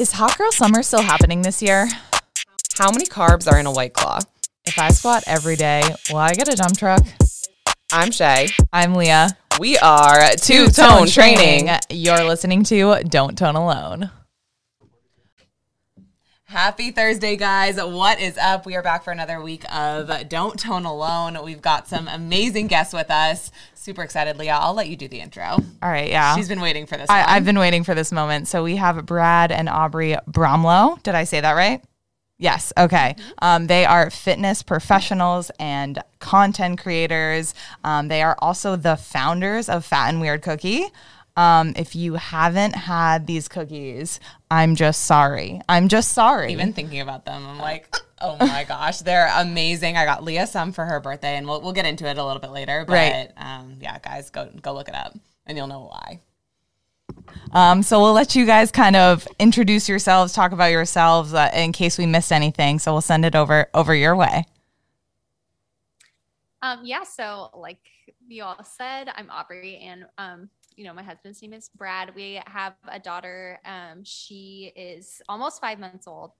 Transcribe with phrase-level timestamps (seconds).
[0.00, 1.86] Is Hot Girl Summer still happening this year?
[2.78, 4.20] How many carbs are in a White Claw?
[4.64, 7.06] If I squat every day, will I get a dump truck?
[7.92, 8.48] I'm Shay.
[8.72, 9.36] I'm Leah.
[9.58, 11.68] We are Two Tone Training.
[11.90, 14.10] You're listening to Don't Tone Alone.
[16.50, 17.76] Happy Thursday, guys.
[17.76, 18.66] What is up?
[18.66, 21.38] We are back for another week of Don't Tone Alone.
[21.44, 23.52] We've got some amazing guests with us.
[23.74, 24.58] Super excited, Leah.
[24.60, 25.44] I'll let you do the intro.
[25.44, 26.34] All right, yeah.
[26.34, 27.08] She's been waiting for this.
[27.08, 27.36] I.
[27.36, 28.48] I've been waiting for this moment.
[28.48, 31.00] So we have Brad and Aubrey Bromlow.
[31.04, 31.84] Did I say that right?
[32.36, 32.72] Yes.
[32.76, 33.14] Okay.
[33.40, 37.54] Um, they are fitness professionals and content creators.
[37.84, 40.86] Um, they are also the founders of Fat and Weird Cookie.
[41.36, 45.60] Um, if you haven't had these cookies, I'm just sorry.
[45.68, 46.52] I'm just sorry.
[46.52, 49.96] even thinking about them, I'm like, oh my gosh, they're amazing.
[49.96, 52.40] I got Leah some for her birthday, and we'll, we'll get into it a little
[52.40, 52.84] bit later.
[52.86, 53.28] But Right.
[53.36, 55.16] um, yeah, guys, go go look it up,
[55.46, 56.20] and you'll know why.
[57.52, 61.72] Um, so we'll let you guys kind of introduce yourselves, talk about yourselves uh, in
[61.72, 62.78] case we missed anything.
[62.78, 64.44] So we'll send it over over your way.
[66.62, 67.78] Um, yeah, so like
[68.28, 72.14] you all said, I'm Aubrey, and um, you know, my husband's name is Brad.
[72.14, 73.60] We have a daughter.
[73.66, 76.32] Um, she is almost five months old.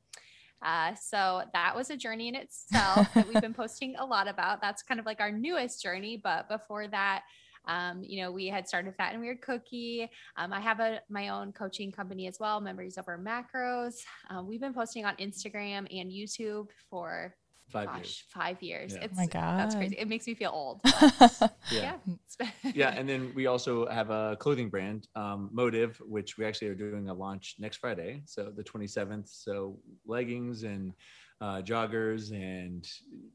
[0.65, 4.63] Uh, so that was a journey in itself that we've been posting a lot about.
[4.63, 6.19] That's kind of like our newest journey.
[6.25, 7.25] But before that,
[7.67, 10.09] um, you know, we had started Fat and Weird Cookie.
[10.39, 13.97] Um, I have a my own coaching company as well, Memories Over Macros.
[14.31, 17.35] Um, we've been posting on Instagram and YouTube for
[17.71, 18.25] Five gosh, years.
[18.35, 18.93] five years.
[18.95, 19.05] Yeah.
[19.05, 19.59] It's Oh my God.
[19.61, 19.97] that's crazy.
[19.99, 20.81] It makes me feel old.
[21.71, 21.97] Yeah.
[22.41, 22.47] yeah.
[22.75, 22.89] Yeah.
[22.91, 27.09] And then we also have a clothing brand, um, Modiv, which we actually are doing
[27.09, 28.23] a launch next Friday.
[28.27, 29.29] So the 27th.
[29.29, 30.93] So leggings and
[31.41, 32.87] uh, joggers and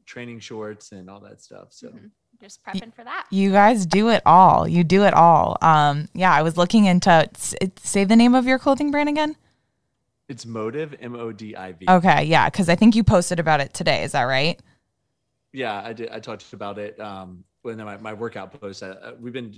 [0.06, 1.68] training shorts and all that stuff.
[1.70, 2.10] So Mhm.
[2.40, 3.26] just prepping for that.
[3.30, 4.68] You guys do it all.
[4.68, 5.56] You do it all.
[5.62, 7.28] Um, yeah, I was looking into.
[7.36, 9.36] Say the name of your clothing brand again.
[10.28, 11.86] It's Modiv, M O D I V.
[11.88, 14.02] Okay, yeah, because I think you posted about it today.
[14.02, 14.60] Is that right?
[15.52, 16.10] Yeah, I did.
[16.10, 18.82] I talked about it um, when my, my workout post.
[18.82, 19.54] Uh, uh, we've been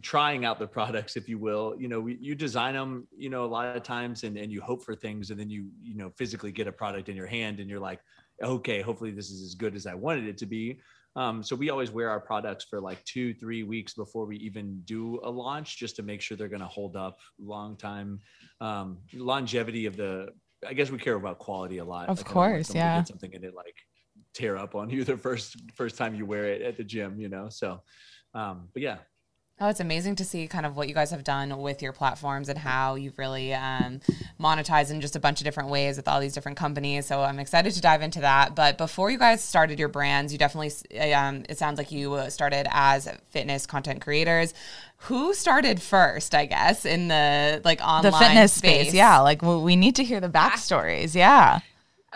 [0.00, 1.74] trying out the products, if you will.
[1.78, 4.60] You know, we, you design them, you know, a lot of times, and, and you
[4.60, 7.58] hope for things, and then you you know physically get a product in your hand,
[7.58, 8.00] and you're like,
[8.40, 10.78] okay, hopefully this is as good as I wanted it to be.
[11.18, 14.80] Um, so we always wear our products for like two, three weeks before we even
[14.84, 18.20] do a launch, just to make sure they're going to hold up long time,
[18.60, 20.28] um, longevity of the.
[20.66, 22.08] I guess we care about quality a lot.
[22.08, 22.98] Of Like, I don't want course, yeah.
[22.98, 23.74] Get something and it like
[24.32, 27.28] tear up on you the first first time you wear it at the gym, you
[27.28, 27.48] know.
[27.48, 27.82] So,
[28.34, 28.98] um, but yeah,
[29.60, 32.48] Oh, it's amazing to see kind of what you guys have done with your platforms
[32.48, 34.00] and how you've really um,
[34.38, 37.06] monetized in just a bunch of different ways with all these different companies.
[37.06, 38.54] So I'm excited to dive into that.
[38.54, 40.70] But before you guys started your brands, you definitely,
[41.12, 44.54] um, it sounds like you uh, started as fitness content creators.
[45.02, 48.92] Who started first, I guess, in the like online the fitness space.
[48.92, 51.14] Yeah, like we we need to hear the backstories.
[51.14, 51.60] Yeah.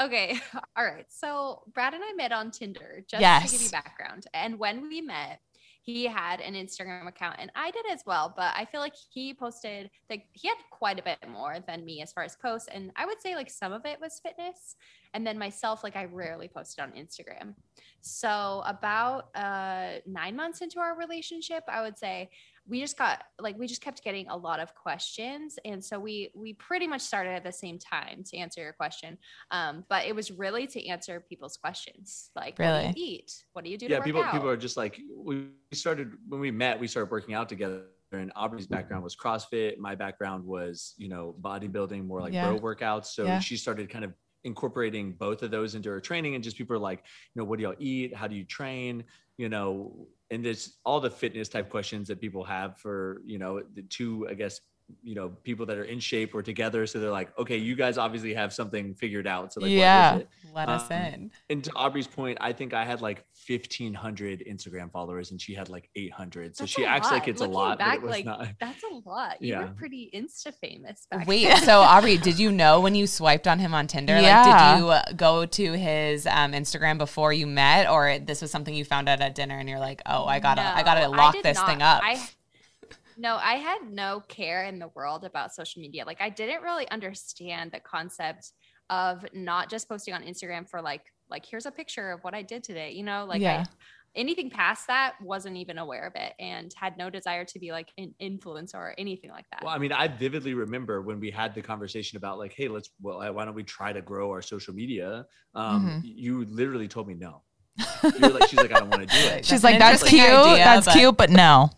[0.01, 0.41] Okay.
[0.77, 1.07] All right.
[1.09, 4.27] So Brad and I met on Tinder, just to give you background.
[4.35, 5.41] And when we met,
[5.85, 8.33] he had an Instagram account and I did as well.
[8.35, 12.03] But I feel like he posted like he had quite a bit more than me
[12.03, 12.69] as far as posts.
[12.73, 14.77] And I would say like some of it was fitness.
[15.15, 17.55] And then myself, like I rarely posted on Instagram.
[18.01, 22.31] So about uh nine months into our relationship, I would say
[22.69, 26.31] we just got like we just kept getting a lot of questions and so we
[26.35, 29.19] we pretty much started at the same time to answer your question
[29.51, 32.93] um but it was really to answer people's questions like what Really?
[32.93, 33.99] do you eat what do you do to yeah.
[33.99, 34.33] work People out?
[34.33, 36.79] people are just like we started when we met.
[36.79, 37.85] We started working out together.
[38.13, 39.79] And Aubrey's background was CrossFit.
[39.79, 42.49] My background was you know bodybuilding, more like Yeah.
[42.51, 43.07] bro workouts.
[43.07, 43.39] So Yeah.
[43.41, 44.13] she started kind of
[44.45, 46.99] incorporating both of those into her training and just people are like
[47.35, 49.05] you know what do y'all eat how do you train
[49.43, 53.61] you know and there's all the fitness type questions that people have for you know
[53.75, 54.61] the two i guess
[55.03, 57.99] you know people that are in shape or together so they're like okay you guys
[57.99, 60.13] obviously have something figured out so like Yeah.
[60.15, 61.31] what is it Let us Um, in.
[61.51, 65.69] and to aubrey's point i think i had like 1500 instagram followers and she had
[65.69, 68.03] like 800 so That's she a acts like it's Looking a lot back, but it
[68.03, 69.61] was like, not that's a lot you Yeah.
[69.61, 71.63] were pretty insta famous back Wait, then.
[71.65, 74.15] so Aubrey, did you know when you swiped on him on Tinder?
[74.15, 74.75] Like, Yeah.
[74.75, 78.75] did you uh, go to his um, Instagram before you met, or this was something
[78.75, 81.43] you found out at dinner and you're like, oh, I gotta, I gotta lock did
[81.45, 81.67] this not.
[81.69, 82.01] thing up?
[82.05, 82.21] I,
[83.17, 86.05] no, I had no care in the world about social media.
[86.05, 88.53] Like I didn't really understand the concept
[88.91, 92.43] of not just posting on Instagram for like like here's a picture of what I
[92.43, 92.93] did today.
[92.93, 93.65] You know, like Yeah.
[93.67, 93.73] I,
[94.15, 97.89] anything past that wasn't even aware of it and had no desire to be like
[97.97, 99.65] an influencer or anything like that.
[99.65, 102.91] Well, I mean, I vividly remember when we had the conversation about like, hey, let's
[103.01, 105.25] well, why don't we try to grow our social media?
[105.55, 107.43] Um, You literally told me no.
[108.03, 109.45] You're like, she's like, I don't want to do it.
[109.47, 110.21] She's That's like, that's cute.
[110.21, 111.71] idea, that's but- cute, but no.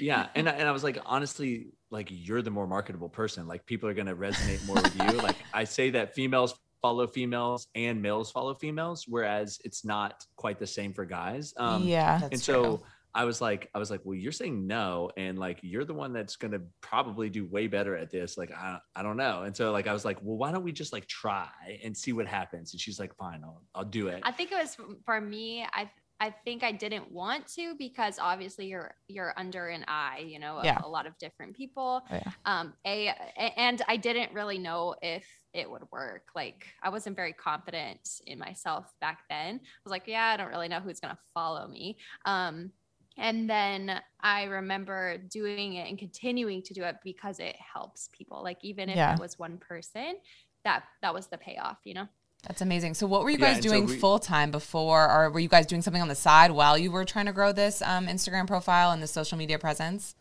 [0.00, 3.64] Yeah and I, and I was like honestly like you're the more marketable person like
[3.66, 7.66] people are going to resonate more with you like i say that females follow females
[7.74, 12.18] and males follow females whereas it's not quite the same for guys um yeah.
[12.18, 12.54] That's and true.
[12.54, 12.82] so
[13.14, 16.12] i was like i was like well you're saying no and like you're the one
[16.12, 19.56] that's going to probably do way better at this like I, I don't know and
[19.56, 21.48] so like i was like well why don't we just like try
[21.82, 24.58] and see what happens and she's like fine i'll, I'll do it I think it
[24.58, 25.66] was for me.
[25.72, 30.38] I I think I didn't want to because obviously you're you're under an eye, you
[30.40, 30.78] know, Yeah.
[30.82, 32.02] a lot of different people.
[32.10, 32.32] Oh, yeah.
[32.44, 33.08] Um, a,
[33.56, 35.24] and I didn't really know if
[35.54, 36.26] it would work.
[36.34, 39.60] Like I wasn't very confident in myself back then.
[39.62, 41.98] I was like, yeah, I don't really know who's gonna follow me.
[42.24, 42.72] Um,
[43.16, 48.42] and then I remember doing it and continuing to do it because it helps people.
[48.42, 49.14] Like even if Yeah.
[49.14, 50.16] it was one person,
[50.64, 52.08] that that was the payoff, you know.
[52.46, 52.94] That's amazing.
[52.94, 55.48] So, what were you Yeah, guys so doing we- full time before, or were you
[55.48, 58.46] guys doing something on the side while you were trying to grow this um, Instagram
[58.46, 60.14] profile and the social media presence?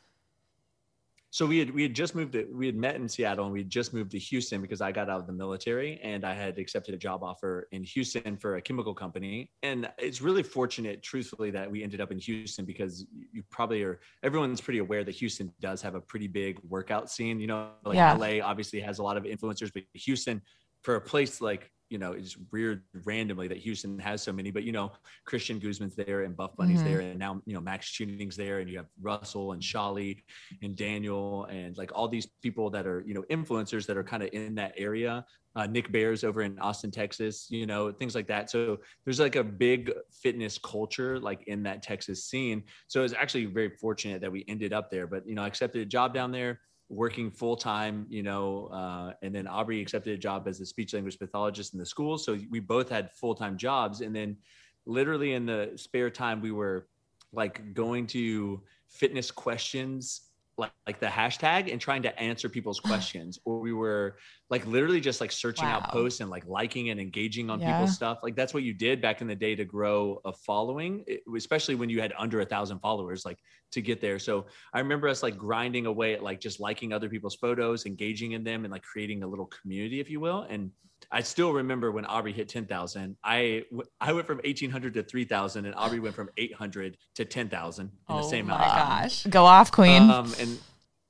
[1.29, 3.59] So we had we had just moved to, we had met in Seattle and we
[3.59, 6.57] had just moved to Houston because I got out of the military and I had
[6.57, 9.51] accepted a job offer in Houston for a chemical company.
[9.61, 13.99] And it's really fortunate, truthfully, that we ended up in Houston because you probably are
[14.23, 17.39] everyone's pretty aware that Houston does have a pretty big workout scene.
[17.39, 18.13] You know, like Yeah.
[18.15, 20.41] LA obviously has a lot of influencers, but Houston,
[20.81, 24.63] for a place like you know, it's weird randomly that Houston has so many, but
[24.63, 24.91] you know,
[25.25, 26.85] Christian Guzman's there and Buff Bunny's Mhm.
[26.85, 30.23] there, and now you know Max Tuning's there, and you have Russell and Shali
[30.61, 34.23] and Daniel and like all these people that are you know influencers that are kind
[34.23, 35.25] of in that area.
[35.55, 38.49] Uh, Nick Bare's over in Austin, Texas, you know things like that.
[38.49, 42.63] So there's like a big fitness culture like in that Texas scene.
[42.87, 45.07] So it's actually very fortunate that we ended up there.
[45.07, 49.13] But you know, I accepted a job down there working full time, you know, uh,
[49.21, 52.17] and then Aubrey accepted a job as a speech language pathologist in the school.
[52.17, 54.01] So we both had full time jobs.
[54.01, 54.37] And then
[54.85, 56.87] literally in the spare time, we were
[57.33, 60.21] like going to fitness questions,
[60.57, 63.39] like, like the hashtag and trying to answer people's questions.
[63.43, 64.17] or we were
[64.49, 67.73] like literally just like searching out posts and like liking and engaging on Yeah.
[67.73, 68.19] people's stuff.
[68.23, 71.03] Like that's what you did back in the day to grow a following,
[71.35, 73.39] especially when you had under a thousand followers, like
[73.71, 74.19] to get there.
[74.19, 78.31] So I remember us like grinding away at like just liking other people's photos, engaging
[78.31, 80.43] in them, and like creating a little community, if you will.
[80.49, 80.71] And
[81.11, 85.65] I still remember when Aubrey hit 10,000, I, w- I went from 1800 to 3000
[85.65, 89.01] and Aubrey went from 800 to 10,000 in the oh same my amount of time.
[89.03, 89.23] gosh.
[89.25, 90.09] Go off, queen.
[90.09, 90.57] Um, and,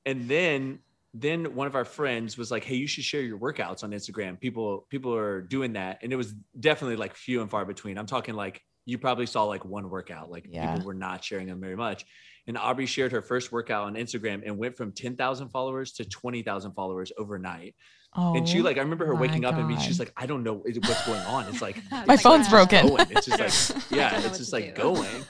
[0.04, 0.80] and then,
[1.14, 4.38] then one of our friends was like, Hey, you should share your workouts on Instagram.
[4.38, 6.00] People, people are doing that.
[6.02, 7.96] And it was definitely like few and far between.
[7.98, 10.72] I'm talking like, you probably saw like one workout, like Yeah.
[10.72, 12.04] people were not sharing them very much.
[12.46, 16.72] And Aubrey shared her first workout on Instagram and went from 10,000 followers to 20,000
[16.72, 17.74] followers overnight.
[18.16, 20.42] oh, And she like, I remember her waking up and me, she's like, I don't
[20.42, 21.46] know what's going on.
[21.48, 22.88] It's like, My Like, phone's broken.
[22.88, 23.06] going.
[23.10, 24.82] It's just like, yeah, it's just like do.
[24.82, 25.24] going.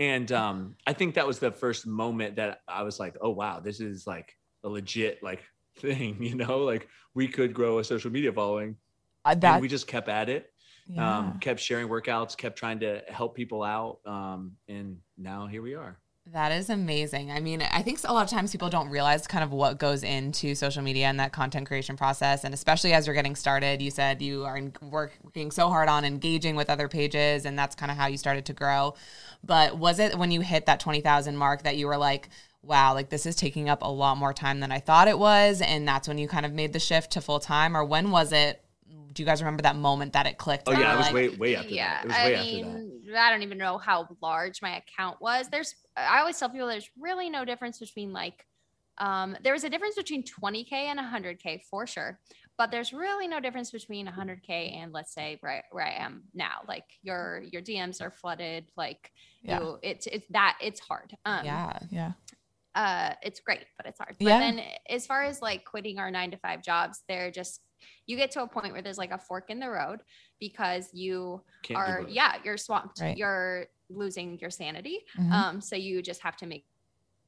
[0.00, 3.60] And um, I think that was the first moment that I was like, oh wow,
[3.60, 4.32] this is like
[4.64, 5.44] a legit like
[5.76, 8.76] thing, you know, like we could grow a social media following.
[9.24, 10.52] That and we just kept at it,
[10.86, 11.18] yeah.
[11.18, 14.00] um, kept sharing workouts, kept trying to help people out.
[14.04, 15.98] Um, and now here we are.
[16.32, 17.30] That is amazing.
[17.30, 20.02] I mean, I think a lot of times people don't realize kind of what goes
[20.02, 22.44] into social media and that content creation process.
[22.44, 26.56] And especially as you're getting started, you said you are working so hard on engaging
[26.56, 28.94] with other pages, and that's kind of how you started to grow.
[29.42, 32.30] But was it when you hit that 20,000 mark that you were like,
[32.66, 35.60] wow, like this is taking up a lot more time than I thought it was?
[35.60, 37.76] And that's when you kind of made the shift to full time?
[37.76, 38.60] Or when was it?
[39.12, 40.64] Do you guys remember that moment that it clicked?
[40.68, 42.04] Oh yeah, it was like, way way after yeah, that.
[42.04, 42.84] It was I way after that.
[42.84, 45.48] mean, I don't even know how large my account was.
[45.48, 48.44] There's, I always tell people there's really no difference between like,
[48.98, 52.18] um, there was a difference between 20k and 100k for sure,
[52.56, 56.62] but there's really no difference between 100k and let's say right where I am now.
[56.68, 58.66] Like your your DMs are flooded.
[58.76, 59.10] Like
[59.42, 59.60] Yeah.
[59.60, 61.16] you, it's it's that it's hard.
[61.24, 61.78] Um, yeah.
[61.90, 62.12] yeah.
[62.74, 64.38] Uh it's great but it's hard but Yeah.
[64.38, 67.60] then as far as like quitting our nine to five jobs they're just
[68.06, 70.00] you get to a point where there's like a fork in the road
[70.40, 73.16] because you Can't are yeah you're swamped Right.
[73.16, 75.32] you're losing your sanity Mhm.
[75.32, 76.66] um so you just have to make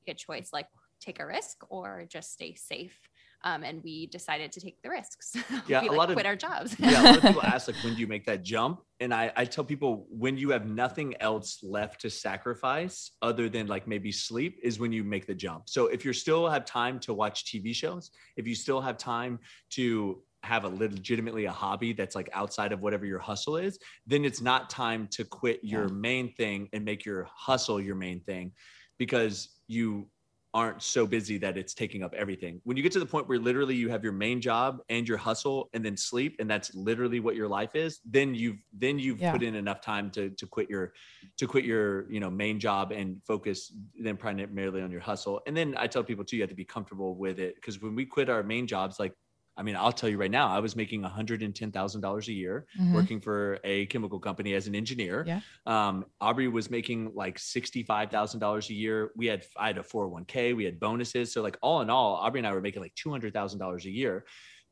[0.09, 0.69] a choice like
[1.01, 2.99] take a risk or just stay safe
[3.45, 5.37] um and we decided to take the risks
[5.69, 7.69] Yeah, we a like lot of- quit our jobs yeah, a lot of people ask
[7.69, 8.81] like when do you make that jump?
[9.01, 13.67] And I, I tell people when you have nothing else left to sacrifice other than
[13.67, 15.65] like maybe sleep is when you make the jump.
[15.69, 19.39] So if you still have time to watch TV shows, if you still have time
[19.73, 24.25] to have a legitimately a hobby that's like outside of whatever your hustle is, then
[24.25, 28.53] it's not time to quit your main thing and make your hustle your main thing
[28.99, 30.09] because you
[30.57, 32.61] aren't so busy that it's taking up everything.
[32.65, 35.19] When you get to the point where literally you have your main job and your
[35.19, 39.21] hustle and then sleep and that's literally what your life is, then you've then you've
[39.21, 39.33] Yeah.
[39.33, 40.95] put in enough time to to quit your
[41.39, 43.73] to quit your, you know, main job and focus
[44.07, 45.43] then primarily on your hustle.
[45.47, 47.95] And then I tell people too you have to be comfortable with it because when
[47.95, 49.15] we quit our main jobs like
[49.57, 52.93] I mean, I'll tell you right now, I was making $110,000 a year Mhm.
[52.95, 55.25] working for a chemical company as an engineer.
[55.27, 55.41] Yeah.
[55.65, 59.13] Um, Aubrey was making like $65,000 a year.
[59.17, 61.33] We had, I had a 401k, we had bonuses.
[61.33, 64.27] So like all in all, Aubrey and I were making like $200,000 a year.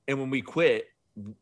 [0.08, 0.86] And when we quit,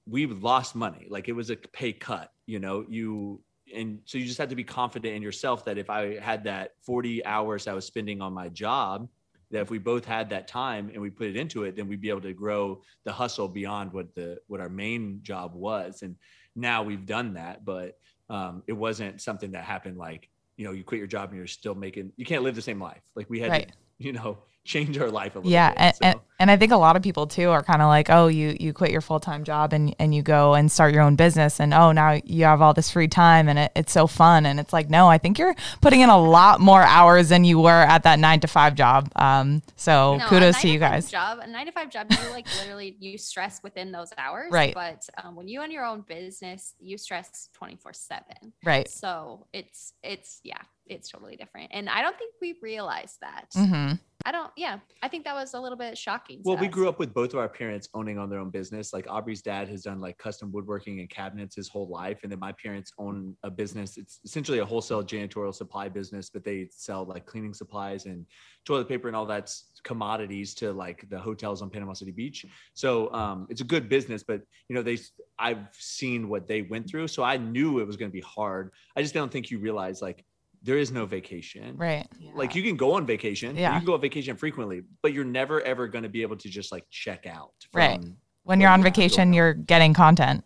[0.07, 1.07] we lost money.
[1.11, 3.43] Like it was a pay cut, you know, you,
[3.75, 6.73] and so you just have to be confident in yourself that if I had that
[6.85, 9.09] 40 hours I was spending on my job,
[9.53, 12.01] that if we both had that time and we put it into it, then we'd
[12.01, 16.03] be able to grow the hustle beyond what the what our main job was.
[16.03, 16.17] And
[16.57, 20.85] now we've done that, but um, it wasn't something that happened like you know you
[20.85, 23.03] quit your job and you're still making you can't live the same life.
[23.15, 23.69] Like we had Right.
[23.69, 25.79] to you know change our life a little yeah bit.
[25.81, 26.05] and, so.
[26.05, 28.57] and, and i think a lot of people too are kind of like oh you
[28.61, 31.75] you quit your full-time job and and you go and start your own business and
[31.75, 34.73] oh now you have all this free time and it, it's so fun and it's
[34.73, 38.05] like no i think you're putting in a lot more hours than you were at
[38.05, 41.11] that nine to five job um so No, a kudos nine to you five guys
[41.11, 44.75] Job a nine to five job, you like literally you stress within those hours, Right.
[44.75, 48.53] But um, when you own your own business, you stress twenty four seven.
[48.65, 53.47] right So it's it's yeah, it's totally different, and I don't think we realized that.
[53.55, 53.93] hmm
[54.25, 54.51] I don't.
[54.57, 56.41] Yeah, I think that was a little bit shocking.
[56.45, 56.73] Well, we us.
[56.73, 58.93] grew up with both of our parents owning on their own business.
[58.93, 62.21] Like Aubrey's dad has done like custom woodworking and cabinets his whole life.
[62.23, 63.97] And then my parents own a business.
[63.97, 68.27] It's essentially a wholesale janitorial supply business, but they sell like cleaning supplies and
[68.65, 72.47] toilet paper and all that's commodities to like the hotels on Panama City Beach.
[72.75, 74.99] So um, it's a good business, but you know, they
[75.39, 77.09] I've seen what they went through.
[77.09, 78.71] So I knew it was going to be hard.
[78.97, 80.25] I just don't think you realize like
[80.63, 81.77] there is no vacation.
[81.77, 82.07] Right.
[82.35, 83.73] Like you can go on vacation Yeah.
[83.75, 86.49] you can go on vacation frequently but you're never ever going to be able to
[86.49, 88.01] just like check out Right.
[88.45, 90.45] when you're on you vacation you're getting content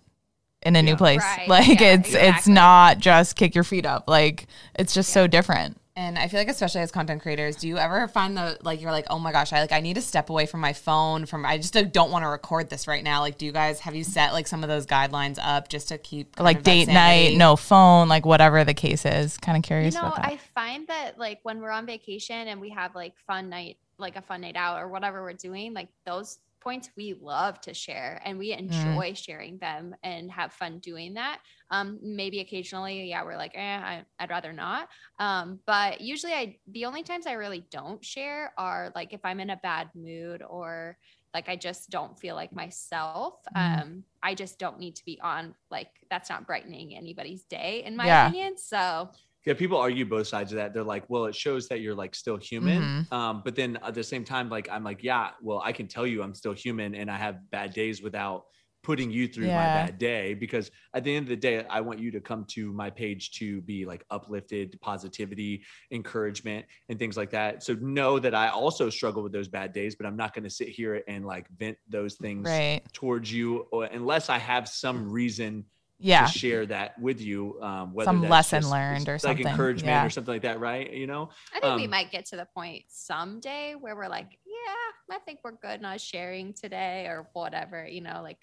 [0.63, 1.23] in a new place.
[1.23, 4.05] Right, like yeah, it's it's not just kick your feet up.
[4.09, 4.47] Like
[4.77, 8.07] it's just so different And I feel like especially as content creators, do you ever
[8.07, 10.45] find the like you're like, oh my gosh, I like I need to step away
[10.45, 13.21] from my phone from I just don't want to record this right now.
[13.21, 15.97] Like, do you guys have you set like some of those guidelines up just to
[15.97, 19.39] keep like date night no phone like whatever the case is.
[19.39, 20.33] Kind of curious You curious know, about that.
[20.33, 24.17] I find that like when we're on vacation and we have like fun night, like
[24.17, 28.21] a fun night out or whatever we're doing, like those points we love to share
[28.25, 31.41] and we enjoy sharing them and have fun doing that.
[31.71, 34.89] Um, maybe occasionally, yeah, we're like, eh, I, I'd rather not.
[35.19, 39.41] Um, but usually, I the only times I really don't share are like if I'm
[39.41, 40.99] in a bad mood or
[41.35, 43.35] like I just don't feel like myself.
[43.51, 43.83] Mhm.
[43.83, 47.97] Um, I just don't need to be on like that's not brightening anybody's day, in
[47.97, 48.11] my Yeah.
[48.11, 48.57] opinion.
[48.59, 49.11] So
[49.47, 50.75] yeah people argue both sides of that.
[50.75, 52.83] They're like well it shows that you're like still human.
[52.83, 53.15] Mm-hmm.
[53.15, 56.07] um, but then at the same time like i'm like yeah well i can tell
[56.07, 58.45] you i'm still human and i have bad days without
[58.83, 60.33] putting you through my bad day.
[60.33, 63.33] Because at the end of the day i want you to come to my page
[63.33, 67.65] to be like uplifted positivity encouragement and things like that.
[67.65, 70.51] So know that i also struggle with those bad days but i'm not going to
[70.51, 72.81] sit here and like vent those things right.
[72.93, 75.65] towards you or unless i have some reason
[75.99, 79.29] yeah to share that with you um whether Some that's lesson just- learned or something
[79.29, 80.05] like something, encouragement yeah.
[80.07, 82.47] or something like that right you know I think we Um, might get to the
[82.55, 87.87] point someday where we're like, yeah, I think we're good not sharing today or whatever,
[87.87, 88.39] you know, like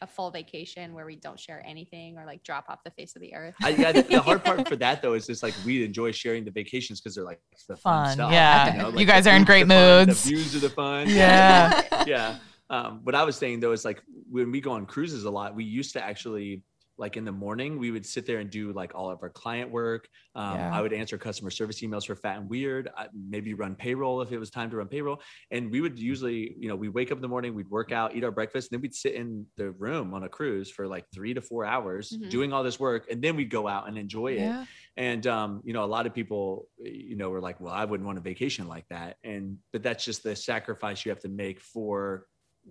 [0.00, 3.22] a full vacation where we don't share anything or like drop off the face of
[3.22, 3.54] the earth.
[3.62, 6.44] I, yeah, the, the hard part for that though is just like we enjoy sharing
[6.44, 8.32] the vacations because they're like the fun, Fun, stuff.
[8.32, 8.74] yeah.
[8.78, 10.24] know, You guys are in great the fun, moods.
[10.24, 11.08] The views are the fun.
[11.08, 11.82] Yeah.
[12.06, 12.38] yeah.
[12.70, 15.54] Um, what I was saying though is like when we go on cruises a lot,
[15.54, 16.62] we used to actually
[16.96, 19.70] like in the morning we would sit there and do like all of our client
[19.70, 20.08] work.
[20.34, 20.70] Um, Yeah.
[20.72, 22.88] I would answer customer service emails for Fat and Weird.
[22.96, 25.20] I, maybe run payroll if it was time to run payroll.
[25.50, 28.14] And we would usually, you know, we wake up in the morning, we'd work out,
[28.14, 31.06] eat our breakfast, and then we'd sit in the room on a cruise for like
[31.12, 32.28] three to four hours Mhm.
[32.30, 34.56] doing all this work, and then we'd go out and enjoy it.
[34.96, 38.06] And um, you know, a lot of people, you know, were like, "Well, I wouldn't
[38.06, 41.60] want a vacation like that," and but that's just the sacrifice you have to make
[41.60, 42.26] for,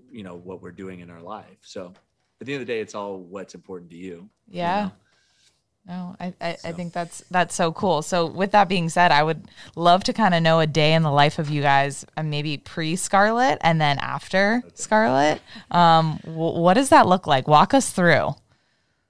[0.09, 1.59] you know, what we're doing in our life.
[1.63, 1.93] So,
[2.41, 4.29] at the end of the day, it's all what's important to you.
[4.47, 4.83] you Yeah.
[4.85, 4.91] know?
[5.85, 8.01] No, I, I, I think that's that's so cool.
[8.03, 11.03] So with that being said, I would love to kind of know a day in
[11.03, 15.41] the life of you guys, uh, maybe pre Scarlet and then after Scarlet.
[15.71, 17.49] Um, wh- what does that look like?
[17.49, 18.29] Walk us through.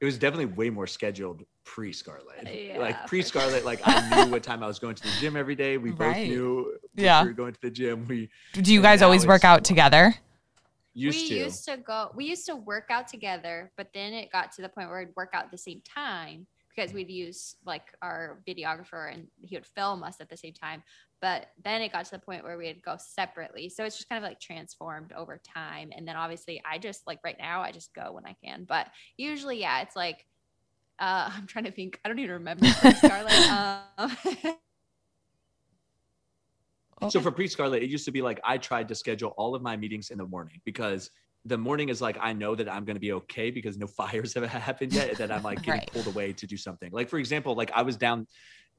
[0.01, 2.47] It was definitely way more scheduled pre Scarlet.
[2.51, 5.37] Yeah, like pre Scarlet, like I knew what time I was going to the gym
[5.37, 5.77] every day.
[5.77, 6.27] We both Right.
[6.27, 7.21] knew Yeah.
[7.21, 8.07] we were going to the gym.
[8.07, 10.15] We Do you guys always work out together?
[10.93, 11.35] Used we to.
[11.35, 14.69] used to go we used to work out together but then it got to the
[14.69, 16.45] point where we'd work out at the same time
[16.75, 20.83] because we'd use like our videographer and he would film us at the same time
[21.23, 23.69] but then it got to the point where we'd go separately.
[23.69, 25.91] So it's just kind of like transformed over time.
[25.95, 28.65] And then obviously I just like right now I just go when I can.
[28.67, 30.25] But usually, yeah, it's like
[30.99, 31.97] uh, I'm trying to think.
[32.03, 33.31] I don't even remember Scarlett.
[33.97, 34.11] um,
[37.09, 39.61] So for pre Scarlet, it used to be like I tried to schedule all of
[39.61, 41.09] my meetings in the morning because
[41.45, 44.33] the morning is like I know that I'm going to be okay because no fires
[44.33, 45.17] have happened yet.
[45.17, 45.91] That I'm like getting Right.
[45.91, 46.91] pulled away to do something.
[46.91, 48.27] Like for example, like I was down,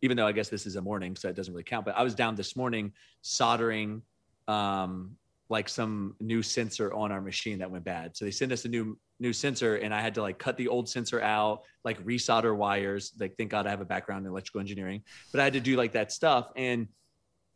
[0.02, 1.84] even though I guess this is a morning, so it doesn't really count.
[1.84, 2.92] But I was down this morning
[3.22, 4.02] soldering,
[4.48, 5.16] um,
[5.50, 8.16] like some new sensor on our machine that went bad.
[8.16, 10.68] So they sent us a new new sensor, and I had to like cut the
[10.68, 13.12] old sensor out, like resolder wires.
[13.20, 15.02] Like thank God I have a background in electrical engineering,
[15.32, 16.88] but I had to do like that stuff and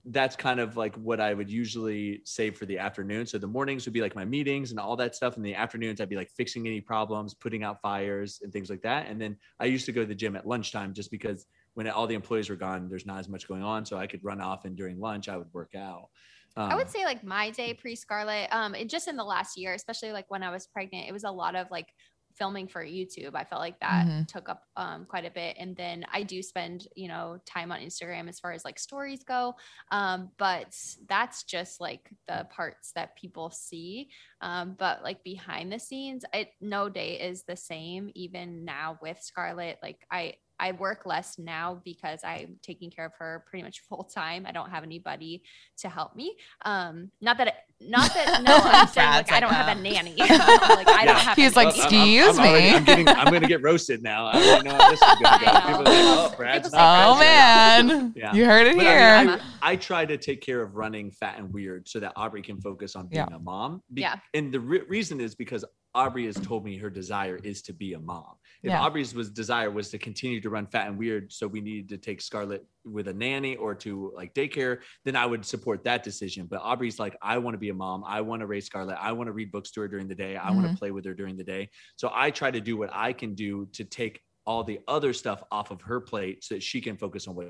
[0.04, 3.26] that's kind of like what I would usually save for the afternoon.
[3.26, 5.36] So the mornings would be like my meetings and all that stuff.
[5.36, 8.82] And the afternoons, I'd be like fixing any problems, putting out fires and things like
[8.82, 9.08] that.
[9.08, 12.06] And then I used to go to the gym at lunchtime just because when all
[12.06, 13.84] the employees were gone, there's not as much going on.
[13.84, 16.08] So I could run off and during lunch, I would work out.
[16.56, 19.56] Um, I would say like my day pre Scarlet, um, it just in the last
[19.56, 21.88] year, especially like when I was pregnant, it was a lot of like
[22.38, 23.34] filming for YouTube.
[23.34, 24.26] I felt like that Mhm.
[24.28, 25.56] took up um, quite a bit.
[25.58, 29.24] And then I do spend, you know, time on Instagram as far as like stories
[29.24, 29.54] go.
[29.90, 30.76] Um, but
[31.08, 34.10] that's just like the parts that people see.
[34.40, 38.10] Um, but like behind the scenes, it no day is the same.
[38.14, 43.12] Even now with Scarlett, like I I work less now because I'm taking care of
[43.18, 44.44] her pretty much full time.
[44.46, 45.42] I don't have anybody
[45.78, 46.36] to help me.
[46.64, 49.76] Um, not that, it, not that, no, I'm saying like Brad's I don't like, have
[49.76, 49.78] uh.
[49.78, 50.14] a nanny.
[50.18, 51.04] like I Yeah.
[51.04, 51.36] don't have.
[51.36, 52.16] He's like, anybody.
[52.16, 52.74] Excuse I'm, I'm, already- me.
[52.76, 54.26] I'm, getting, I'm going to get roasted now.
[54.26, 55.52] I already know how this is going to go.
[55.60, 58.32] People are like, oh, Brad's People not Oh man, Yeah.
[58.34, 58.98] you heard it But here.
[58.98, 59.40] I, mean.
[59.62, 62.60] I, I try to take care of running fat and weird so that Aubrey can
[62.60, 63.82] focus on being a mom.
[63.94, 64.16] Be- Yeah.
[64.34, 67.92] And the re- reason is because Aubrey has told me her desire is to be
[67.94, 68.34] a mom.
[68.62, 68.82] If Yeah.
[68.82, 71.98] Aubrey's was desire was to continue to run fat and weird, so we needed to
[71.98, 76.46] take Scarlett with a nanny or to like daycare, then I would support that decision.
[76.46, 78.02] But Aubrey's like, I want to be a mom.
[78.04, 78.98] I want to raise Scarlett.
[79.00, 80.36] I want to read books to her during the day.
[80.36, 80.74] I want Mm-hmm.
[80.74, 81.68] to play with her during the day.
[81.96, 85.42] So I try to do what I can do to take all the other stuff
[85.52, 87.46] off of her plate so that she can focus on what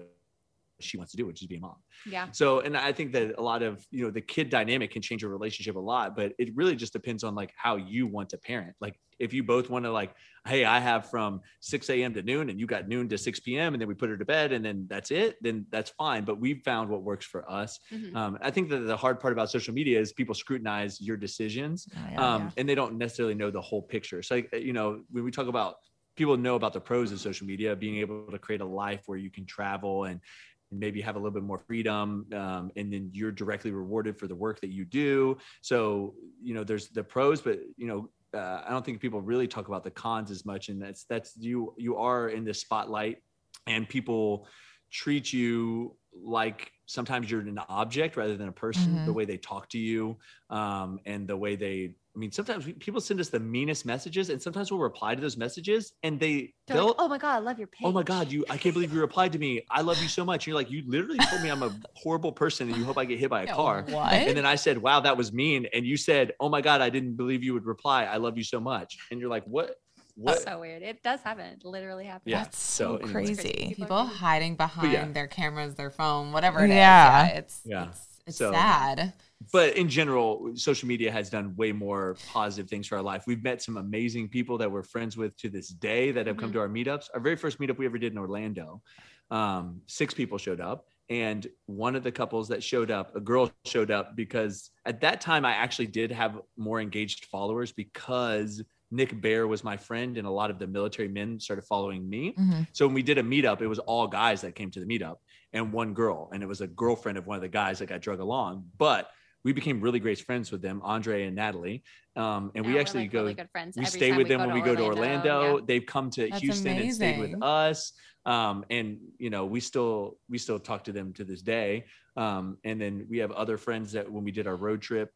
[0.80, 1.76] she wants to do, which is be a mom.
[2.06, 2.30] yeah.
[2.32, 5.24] So, and I think that a lot of, you know, the kid dynamic can change
[5.24, 8.38] a relationship a lot, but it really just depends on like how you want to
[8.38, 8.76] parent.
[8.80, 10.14] Like if you both want to like,
[10.46, 12.14] Hey, I have from 6 a.m.
[12.14, 13.74] to noon and you got noon to 6 p.m.
[13.74, 16.24] and then we put her to bed and then that's it, then that's fine.
[16.24, 17.78] But we've found what works for us.
[17.92, 18.14] Mhm.
[18.14, 21.86] Um, I think that the hard part about social media is people scrutinize your decisions
[21.96, 22.34] Oh, yeah.
[22.34, 24.22] um, and they don't necessarily know the whole picture.
[24.22, 25.76] So, you know, when we talk about
[26.16, 29.18] people know about the pros of social media, being able to create a life where
[29.18, 30.20] you can travel and,
[30.57, 34.26] and maybe have a little bit more freedom, um, and then you're directly rewarded for
[34.26, 35.36] the work that you do.
[35.62, 39.48] So, you know, there's the pros, but you know, uh, I don't think people really
[39.48, 40.68] talk about the cons as much.
[40.68, 43.18] And that's that's you you are in the spotlight,
[43.66, 44.48] and people
[44.90, 49.04] treat you like sometimes you're an object rather than a person Mhm.
[49.04, 52.72] the way they talk to you um, and the way they i mean sometimes we,
[52.72, 56.52] people send us the meanest messages and sometimes we'll reply to those messages and they
[56.66, 57.82] They're they'll like, oh my god, I love your page.
[57.84, 60.24] oh my god you i can't believe you replied to me i love you so
[60.24, 62.98] much And you're like you literally told me i'm a horrible person and you hope
[62.98, 64.12] i get hit by a car What?
[64.12, 66.90] and then i said wow that was mean and you said oh my god i
[66.90, 69.76] didn't believe you would reply i love you so much and you're like what
[70.16, 70.82] what So weird.
[70.82, 71.44] It does happen.
[71.46, 72.28] It literally happens.
[72.32, 72.42] Yeah.
[72.42, 73.12] That's so, So, anyway.
[73.12, 73.72] crazy.
[73.76, 75.06] People hiding behind yeah.
[75.12, 76.74] their cameras, their phone, whatever it is.
[76.74, 77.26] Yeah.
[77.28, 77.36] Yeah.
[77.38, 77.86] It's, Yeah.
[77.90, 79.14] it's, it's So- sad.
[79.52, 83.24] but in general, social media has done way more positive things for our life.
[83.26, 86.50] We've met some amazing people that we're friends with to this day that have come
[86.50, 86.54] Mhm.
[86.54, 87.08] to our meetups.
[87.14, 88.82] Our very first meetup we ever did in Orlando,
[89.30, 90.88] um, six people showed up.
[91.10, 95.20] And one of the couples that showed up, a girl showed up because at that
[95.22, 100.26] time I actually did have more engaged followers because Nick Bare was my friend and
[100.26, 102.32] a lot of the military men started following me.
[102.32, 102.66] Mhm.
[102.72, 105.16] So when we did a meetup, it was all guys that came to the meetup
[105.52, 108.00] and one girl, and it was a girlfriend of one of the guys that got
[108.00, 108.64] drug along.
[108.76, 109.08] But
[109.44, 111.82] we became really great friends with them, Andre and Natalie.
[112.16, 113.76] Um, and Now we actually like, go, really good friends.
[113.76, 115.36] we every stay time with them when we go to Orlando.
[115.36, 115.58] Orlando.
[115.58, 115.64] Yeah.
[115.66, 117.92] They've come to That's Houston and stayed with us.
[118.26, 121.86] Um, and you know, we still we still talk to them to this day.
[122.16, 125.12] Um, and then we have other friends that when we did our road trip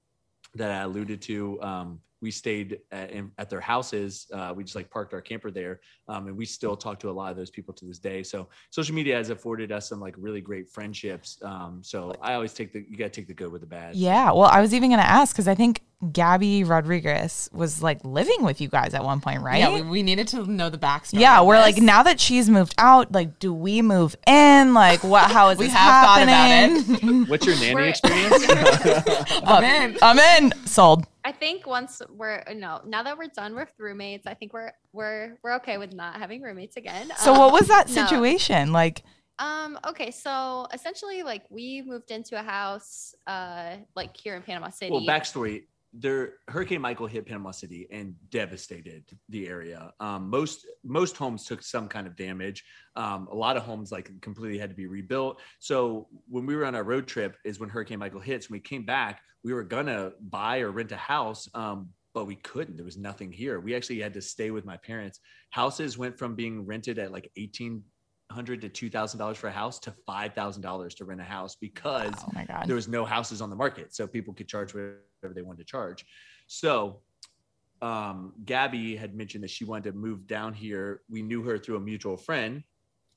[0.55, 4.29] that I alluded to, um, we stayed at, in, at their houses.
[4.33, 7.13] Uh, we just like parked our camper there, um, and we still talk to a
[7.13, 8.23] lot of those people to this day.
[8.23, 11.39] So social media has afforded us some like really great friendships.
[11.43, 13.97] Um, so I always take the you got to take the good with the bad.
[13.97, 14.31] Yeah.
[14.31, 18.43] Well, I was even going to ask because I think Gabby Rodriguez was like living
[18.43, 19.61] with you guys at one point, right?
[19.61, 21.21] Yeah, we, we needed to know the backstory.
[21.21, 24.75] Yeah, we're like now that she's moved out, like, do we move in?
[24.75, 25.31] Like, what?
[25.31, 27.27] How is We this have thought about happening?
[27.27, 28.45] What's your nanny experience?
[29.45, 29.99] I'm in.
[30.03, 30.53] I'm in.
[30.67, 31.07] Sold.
[31.25, 35.39] I think once we're no, now that we're done with roommates, I think we're we're
[35.43, 37.13] we're okay with not having roommates again.
[37.17, 37.95] So, Um, what was that no.
[37.95, 39.03] situation like?
[39.39, 44.71] Um, okay, so essentially like we moved into a house uh like here in Panama
[44.71, 44.93] City.
[44.93, 49.93] Well, backstory: there, Hurricane Michael hit Panama City and devastated the area.
[50.01, 52.65] Um, most most homes took some kind of damage.
[52.97, 55.41] Um, a lot of homes like completely had to be rebuilt.
[55.59, 58.49] So when we were on our road trip, is when Hurricane Michael hits.
[58.49, 61.49] When we came back, we were gonna buy or rent a house.
[61.55, 62.77] Um, but we couldn't.
[62.77, 63.59] There was nothing here.
[63.59, 65.19] We actually had to stay with my parents.
[65.49, 67.83] Houses went from being rented at like eighteen
[68.33, 71.25] hundred to two thousand dollars for a house to five thousand dollars to rent a
[71.25, 72.65] house because Oh my god.
[72.67, 75.65] there was no houses on the market so people could charge whatever they wanted to
[75.65, 76.05] charge.
[76.47, 77.01] So
[77.81, 81.03] um, gabby had mentioned that she wanted to move down here.
[81.11, 82.63] We knew her through a mutual friend.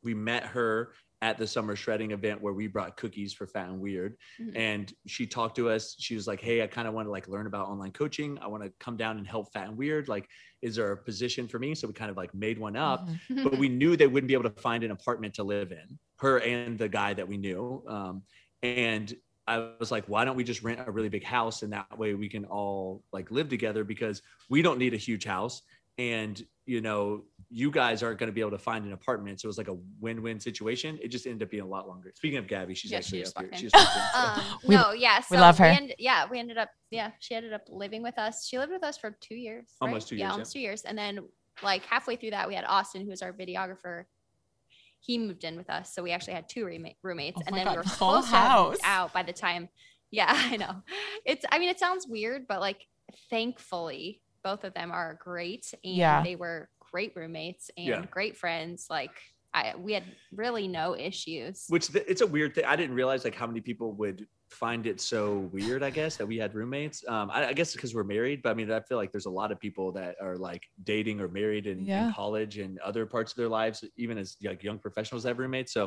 [0.03, 3.79] We met her at the summer shredding event where we brought cookies for fat and
[3.79, 4.17] weird.
[4.39, 4.51] Mhm.
[4.55, 5.95] and she talked to us.
[5.99, 8.37] She was like hey i kind of want to like learn about online coaching.
[8.39, 10.07] I want to come down and help fat and weird.
[10.07, 10.29] Like
[10.61, 11.75] is there a position for me?
[11.75, 13.07] So we kind of like made one up.
[13.29, 13.43] Mhm.
[13.43, 16.39] but we knew they wouldn't be able to find an apartment to live in her
[16.39, 17.83] and the guy that we knew.
[17.87, 18.23] Um,
[18.63, 19.13] and
[19.47, 22.15] i was like why don't we just rent a really big house and that way
[22.15, 25.61] we can all like live together because we don't need a huge house.
[25.97, 29.45] And you know you guys aren't going to be able to find an apartment so
[29.45, 32.37] it was like a win-win situation it just ended up being a lot longer speaking
[32.39, 33.69] of gabby she's Yeah, actually just up here walked in.
[33.69, 34.41] She just walked so.
[34.53, 35.19] Um, We- no, yeah.
[35.21, 35.65] So we love her.
[35.65, 38.47] end- yeah, we ended up, yeah, she ended up living with us.
[38.47, 39.65] She lived with us for two years.
[39.79, 39.87] right?
[39.87, 40.31] Almost two years, yeah.
[40.31, 40.81] almost two years.
[40.83, 41.19] And then,
[41.63, 44.05] like halfway through that, we had Austin, who was our videographer.
[44.99, 47.65] He moved in with us, so we actually had two roommate, roommates, Oh and then
[47.65, 48.77] God, we were full supposed to have house.
[48.83, 49.69] out by the time.
[50.11, 50.81] Yeah, I know.
[51.25, 51.45] It's.
[51.51, 52.87] I mean, it sounds weird, but like,
[53.29, 56.23] thankfully, both of them are great, and Yeah.
[56.23, 58.05] they were great roommates and Yeah.
[58.17, 58.85] great friends.
[58.89, 59.11] Like,
[59.53, 60.03] I we had
[60.33, 61.65] really no issues.
[61.69, 64.85] which th- it's a weird thing i didn't realize like how many people would find
[64.85, 68.03] it so weird i guess that we had roommates um i, I guess because we're
[68.17, 70.63] married but i mean i feel like there's a lot of people that are like
[70.83, 72.07] dating or married in, Yeah.
[72.07, 75.39] in college and other parts of their lives even as like young professionals that have
[75.39, 75.83] roommates so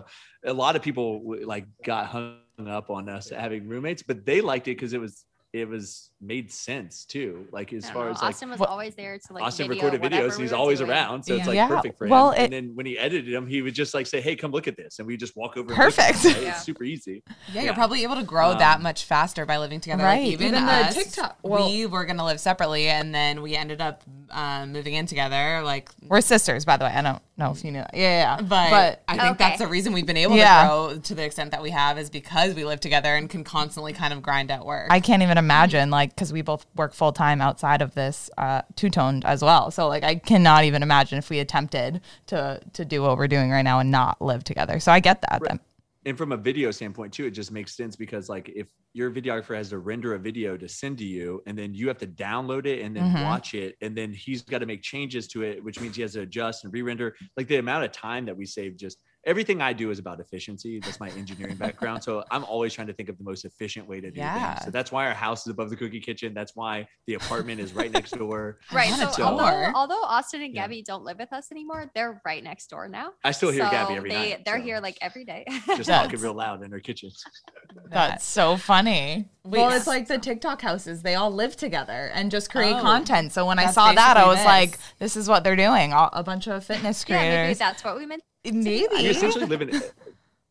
[0.46, 1.06] a lot of people
[1.54, 2.38] like got hung
[2.78, 6.52] up on us having roommates but they liked it because it was it was made
[6.52, 8.10] sense too like as far know.
[8.10, 10.42] as like Austin was What- always there to like Austin video recorded videos and we
[10.44, 10.90] he's always doing.
[10.90, 11.22] around.
[11.22, 11.68] So it's like Yeah.
[11.68, 12.10] perfect for him.
[12.10, 14.50] Well, it- and then when he edited them, he would just like say, Hey, come
[14.50, 14.98] look at this.
[14.98, 15.68] And we just walk over.
[15.72, 16.24] and Perfect.
[16.26, 16.42] it.
[16.42, 16.50] Yeah.
[16.50, 17.22] It's super easy.
[17.28, 17.62] Yeah, Yeah.
[17.62, 20.02] you're probably able to grow Um, that much faster by living together.
[20.04, 23.40] Right, Like even, even the us, TikTok- well- we were gonna live separately, and then
[23.40, 25.62] we ended up um, moving in together.
[25.62, 26.90] Like, We're sisters, by the way.
[26.92, 27.90] I don't know if you knew that.
[27.94, 28.36] Yeah, yeah.
[28.42, 30.62] but, But I think that's the reason we've been able Yeah.
[30.62, 33.44] to grow to the extent that we have is because we live together and can
[33.44, 34.88] constantly kind of grind at work.
[34.90, 38.62] I can't even imagine, like, because we both work full time outside of this uh,
[38.76, 39.70] two toned as well.
[39.70, 43.50] So, like, I cannot even imagine if we attempted to to do what we're doing
[43.50, 44.80] right now and not live together.
[44.80, 45.40] So I get that.
[45.40, 45.60] Right.
[46.04, 49.56] And from a video standpoint too, it just makes sense because like if your videographer
[49.56, 52.66] has to render a video to send to you and then you have to download
[52.66, 53.16] it and then Mhm.
[53.16, 56.12] watch it and then he's got to make changes to it, which means he has
[56.14, 57.14] to adjust and re-render.
[57.36, 60.80] Like the amount of time that we save just everything I do is about efficiency.
[60.80, 62.02] That's my engineering background.
[62.02, 64.54] So I'm always trying to think of the most efficient way to do Yeah.
[64.54, 64.64] things.
[64.64, 66.32] So that's why our house is above the cookie kitchen.
[66.34, 68.58] That's why the apartment is right next door.
[68.72, 68.90] Right.
[68.90, 70.62] Not a So although, although Austin and Yeah.
[70.62, 73.10] Gabby don't live with us anymore, they're right next door now.
[73.22, 74.42] I still hear so Gabby every they, night.
[74.44, 75.44] They're so here like every day.
[75.76, 77.10] just talking real loud in her kitchen.
[77.90, 79.28] That's so funny.
[79.44, 81.02] Wait, well, s- it's like the TikTok houses.
[81.02, 82.80] They all live together and just create Oh.
[82.80, 83.32] content.
[83.32, 84.44] So when I saw that, I was this.
[84.46, 85.92] like, this is what they're doing.
[85.92, 87.32] All, a bunch of fitness creators.
[87.34, 88.22] yeah, maybe that's what we meant.
[88.44, 89.06] We Maybe.
[89.06, 89.70] essentially live in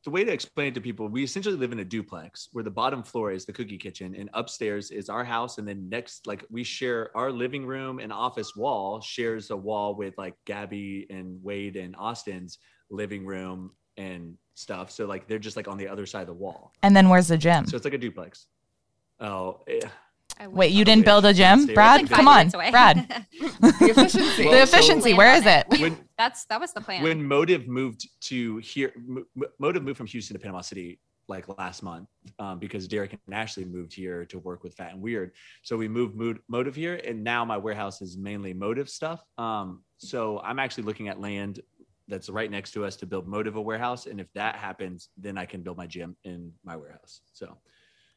[0.04, 2.72] the way to explain it to people we essentially live in a duplex where the
[2.72, 6.46] bottom floor is the cookie kitchen and upstairs is our house and then next like
[6.50, 11.42] we share our living room and office wall shares a wall with like gabby and
[11.44, 12.58] wade and austin's
[12.90, 16.34] living room and stuff so like they're just like on the other side of the
[16.34, 17.66] wall And then where's the gym?
[17.68, 18.46] so it's like a duplex
[19.20, 19.82] oh eh.
[20.40, 22.02] I Wait, you didn't build a gym, Brad?
[22.04, 22.72] Like Come on, away.
[22.72, 22.98] Brad.
[23.40, 24.44] the efficiency.
[24.46, 25.10] Well, the efficiency.
[25.14, 25.82] Land Where on it?
[25.82, 27.04] When- that's that was the plan.
[27.04, 31.48] when Modiv moved to here Mo- Mo- Modiv moved from houston to panama city like
[31.60, 32.08] last month
[32.40, 35.88] um, because derek and ashley moved here to work with fat and weird so we
[35.88, 40.58] moved Mo- Modiv here and now my warehouse is mainly Modiv stuff um, so i'm
[40.58, 41.60] actually looking at land
[42.08, 45.38] that's right next to us to build Modiv a warehouse and if that happens then
[45.38, 47.58] i can build my gym in my warehouse so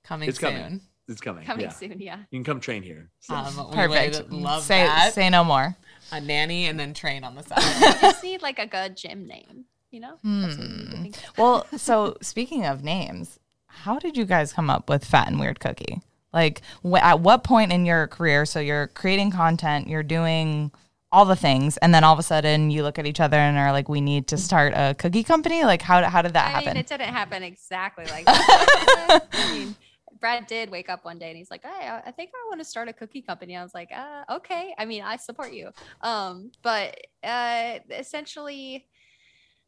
[0.04, 0.52] coming It's soon.
[0.54, 0.80] coming.
[1.10, 2.16] It's coming coming yeah soon, yeah.
[2.30, 3.34] you can come train here so.
[3.34, 4.30] Um, Perfect.
[4.32, 5.12] love say, that.
[5.12, 5.76] say no more.
[6.12, 7.62] a nanny and then train on the side.
[7.80, 10.16] You just need like a good gym name, you know?
[10.24, 11.16] That's what we think.
[11.36, 15.60] Well, so speaking of names, how did you guys come up with Fat and Weird
[15.60, 16.00] Cookie?
[16.32, 18.44] Like, wh- at what point in your career?
[18.46, 20.70] So you're creating content, you're doing
[21.12, 23.58] all the things, and then all of a sudden you look at each other and
[23.58, 26.58] are like, "We need to start a cookie company." Like, how how did that I
[26.58, 26.76] mean, happen?
[26.76, 29.26] it didn't happen exactly like that.
[29.32, 29.74] I mean,
[30.20, 32.61] Brad did wake up one day and he's like, "Hey, I I think I want
[32.61, 35.70] to start a cookie company." I was like, uh, "Okay." I mean, I support you.
[36.02, 38.87] Um, but uh, essentially,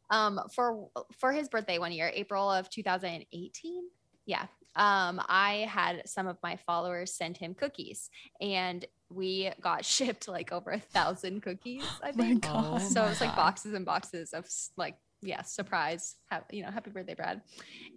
[0.09, 0.87] um, for
[1.17, 3.83] for his birthday one year, April of 2018.
[4.25, 4.45] Yeah.
[4.75, 8.09] Um, I had some of my followers send him cookies,
[8.41, 11.83] and we got shipped like over a thousand cookies.
[12.01, 12.45] I think.
[12.47, 14.45] Oh so it was like boxes and boxes of
[14.77, 17.41] like yeah surprise ha- you know happy birthday brad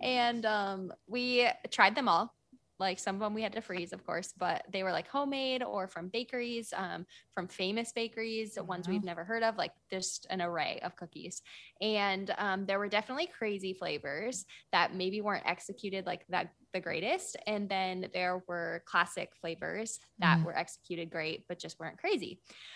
[0.01, 2.33] and um we tried them all
[2.79, 5.63] like some of them we had to freeze of course but they were like homemade
[5.63, 10.27] or from bakeries um, from famous bakeries the ones we've never heard of like just
[10.31, 11.43] an array of cookies.
[11.81, 17.37] And um, there were definitely crazy flavors that maybe weren't executed like that the greatest
[17.47, 20.45] and then there were classic flavors that Mm.
[20.45, 22.33] were executed great but just weren't crazy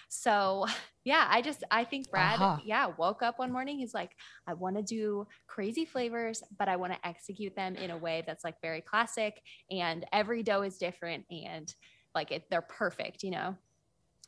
[0.08, 0.66] so
[1.04, 2.60] yeah i just i think brad Uh-huh.
[2.64, 4.12] yeah woke up one morning he's like
[4.46, 8.22] i want to do crazy flavors but i want to execute them in a way
[8.26, 9.34] that's like very classic
[9.70, 11.74] and every dough is different and
[12.14, 13.54] like it, they're perfect you know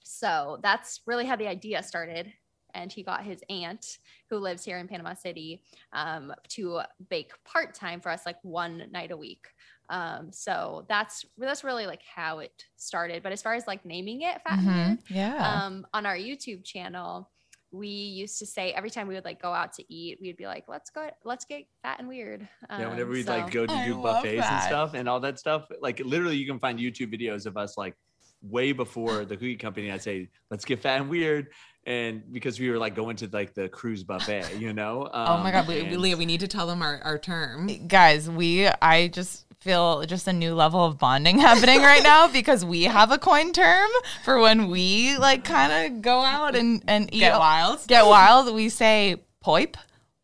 [0.04, 2.32] so that's really how the idea started
[2.74, 3.98] and he got his aunt
[4.30, 6.80] who lives here in panama city um, to
[7.10, 9.46] bake part-time for us like one night a week
[9.90, 14.22] um, so that's that's really like how it started but as far as like naming
[14.22, 14.86] it fat and Mhm.
[14.86, 15.64] Weird, Yeah.
[15.64, 17.28] um, on our YouTube channel,
[17.72, 20.46] we used to say every time we would like go out to eat, we'd be
[20.46, 23.64] like, "Let's go, let's get fat and weird." Yeah, whenever Um, we'd so- like go
[23.66, 26.78] to do love buffets and stuff and all that stuff, like literally you can find
[26.78, 27.96] YouTube videos of us like
[28.42, 29.90] way before the cookie company.
[29.90, 31.48] I'd say, let's get fat and weird.
[31.84, 35.08] And because we were like going to like the cruise buffet, you know?
[35.14, 37.66] oh my Um, god, and- Leah, we need to tell them our, our term.
[37.88, 42.64] guys we i just feel just a new level of bonding happening right now because
[42.64, 43.88] we have a coin term
[44.24, 47.86] for when we like kind of go out and and eat Get wild.
[47.86, 49.74] get wild we say poip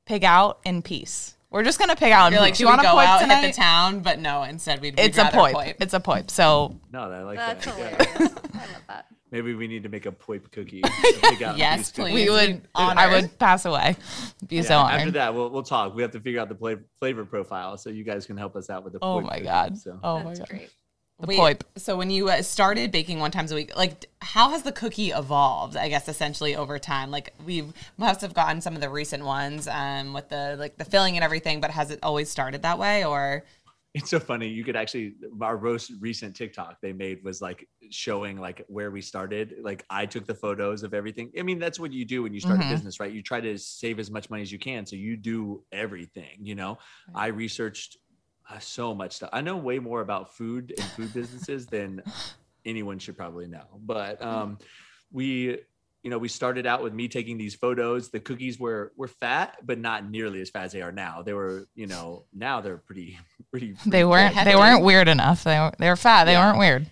[0.07, 2.87] pig out in peace we're just gonna pick out You're like, do you want to
[2.89, 3.41] poip out tonight?
[3.43, 4.01] hit the town?
[4.01, 5.75] But no, instead we'd, we'd it's a rather poip.
[5.81, 7.79] it's a poip so No, I like That's that.
[7.79, 8.07] Yeah.
[8.19, 9.07] I love that.
[9.31, 10.81] Maybe we need to make a poip cookie.
[10.83, 10.89] a
[11.29, 12.15] pig out Yes, please.
[12.15, 13.97] we would i would pass away
[14.47, 15.95] be Yeah, so after that, we'll, we'll talk.
[15.95, 18.71] We have to figure out the flavor, flavor profile so you guys can help us
[18.71, 18.99] out with the.
[19.03, 19.99] oh poip my cookie, god So.
[20.03, 20.71] oh my That's god great.
[21.21, 24.51] The Wait, poip So when you uh, started baking one times a week, like how
[24.51, 25.77] has the cookie evolved?
[25.77, 27.11] I guess essentially over time.
[27.11, 27.65] Like we
[27.97, 31.25] must have gotten some of the recent ones um, with the like the filling and
[31.25, 33.45] everything, but has it always started that way or?
[33.95, 34.47] It's so funny.
[34.49, 39.01] You could actually our most recent TikTok they made was like showing like where we
[39.01, 39.55] started.
[39.63, 41.33] Like I took the photos of everything.
[41.39, 42.65] I mean, that's what you do when you start Mhm.
[42.65, 43.11] a business, right?
[43.11, 44.85] You try to save as much money as you can.
[44.85, 46.79] So you do everything, you know.
[47.15, 47.97] I researched
[48.61, 49.31] so much stuff.
[49.33, 52.03] I know way more about food and food businesses than
[52.65, 53.65] anyone should probably know.
[53.81, 54.59] But um
[55.13, 55.59] we
[56.05, 58.11] you know, we started out with me taking these photos.
[58.11, 61.23] The cookies were were fat, but not nearly as fat as they are now.
[61.23, 63.19] They were, you know, now they're pretty
[63.51, 64.47] pretty, pretty they weren't good.
[64.47, 66.47] they weren't weird enough they were they were fat they Yeah.
[66.47, 66.87] weren't weird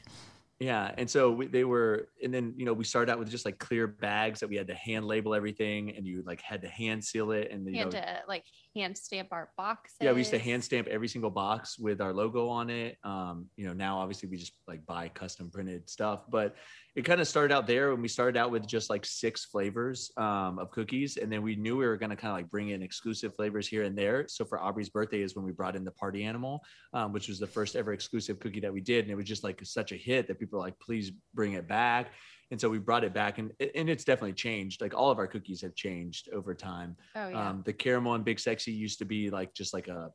[0.58, 3.44] Yeah, and so we, they were, and then you know we started out with just
[3.44, 6.68] like clear bags that we had to hand label everything, and you like had to
[6.68, 8.42] hand seal it, and you had know, to like
[8.74, 9.96] hand stamp our boxes.
[10.00, 12.96] yeah, we used to hand stamp every single box with our logo on it.
[13.04, 16.56] Um, you know, now obviously we just like buy custom printed stuff, but
[16.96, 20.10] it kind of started out there when we started out with just like six flavors
[20.16, 22.70] um, of cookies, and then we knew we were going to kind of like bring
[22.70, 24.26] in exclusive flavors here and there.
[24.28, 27.38] So for Aubrey's birthday is when we brought in the party animal, um, which was
[27.38, 29.96] the first ever exclusive cookie that we did, and it was just like such a
[29.96, 32.12] hit that people were like, please bring it back.
[32.50, 34.80] And so we brought it back, and and it's definitely changed.
[34.80, 36.96] Like all of our cookies have changed over time.
[37.14, 37.50] Oh yeah.
[37.50, 40.10] Um, the caramel and Big Sexy used to be like just like a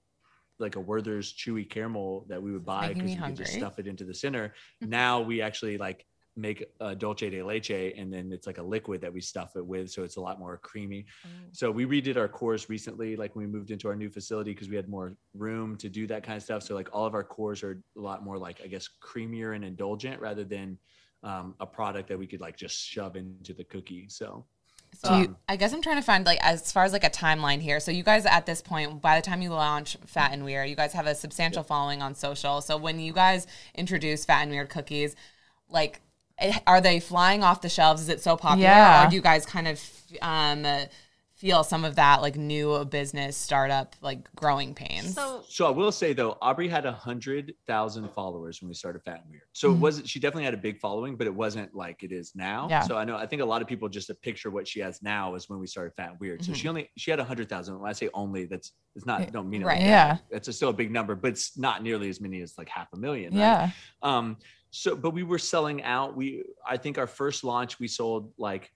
[0.57, 3.87] like a Werther's chewy caramel that we would buy because you could just stuff it
[3.87, 4.53] into the center.
[4.81, 4.89] Mhm.
[4.89, 9.01] now we actually like make a dulce de leche and then it's like a liquid
[9.01, 11.05] that we stuff it with so it's a lot more creamy.
[11.51, 14.69] So we redid our cores recently like when we moved into our new facility because
[14.69, 16.63] we had more room to do that kind of stuff.
[16.63, 19.63] So like all of our cores are a lot more like i guess creamier and
[19.63, 20.77] indulgent rather than
[21.23, 24.45] um, a product that we could like just shove into the cookie so.
[24.93, 27.61] So um, I guess I'm trying to find like as far as like a timeline
[27.61, 27.79] here.
[27.79, 30.75] So you guys at this point, by the time you launch Fat and Weird, you
[30.75, 32.59] guys have a substantial following on social.
[32.59, 35.15] So when you guys introduce Fat and Weird cookies,
[35.69, 36.01] like
[36.67, 38.01] are they flying off the shelves?
[38.01, 39.05] Is it so popular, Yeah.
[39.05, 39.81] or do you guys kind of
[40.21, 40.85] um, uh,
[41.41, 45.15] feel some of that like new business startup like growing pains?
[45.15, 49.01] so So I will say though, Aubrey had a hundred thousand followers when we started
[49.03, 49.41] Fat and Weird.
[49.53, 49.79] So it Mhm.
[49.79, 50.07] wasn't.
[50.07, 52.67] She definitely had a big following, but it wasn't like it is now.
[52.69, 52.81] Yeah.
[52.83, 53.15] So I know.
[53.17, 55.57] I think a lot of people just to picture what she has now is when
[55.59, 56.45] we started Fat and Weird.
[56.45, 56.55] So Mhm.
[56.55, 57.79] she only she had a hundred thousand.
[57.79, 59.31] When I say only, that's it's not.
[59.31, 59.65] Don't mean it.
[59.65, 59.79] Right.
[59.79, 60.13] Like Yeah.
[60.29, 60.35] that.
[60.37, 62.89] It's a, still a big number, but it's not nearly as many as like half
[62.93, 63.33] a million.
[63.33, 63.39] right?
[63.39, 63.71] yeah
[64.03, 64.37] Um,
[64.69, 66.15] so, but we were selling out.
[66.15, 68.71] We, I think our first launch, we sold like,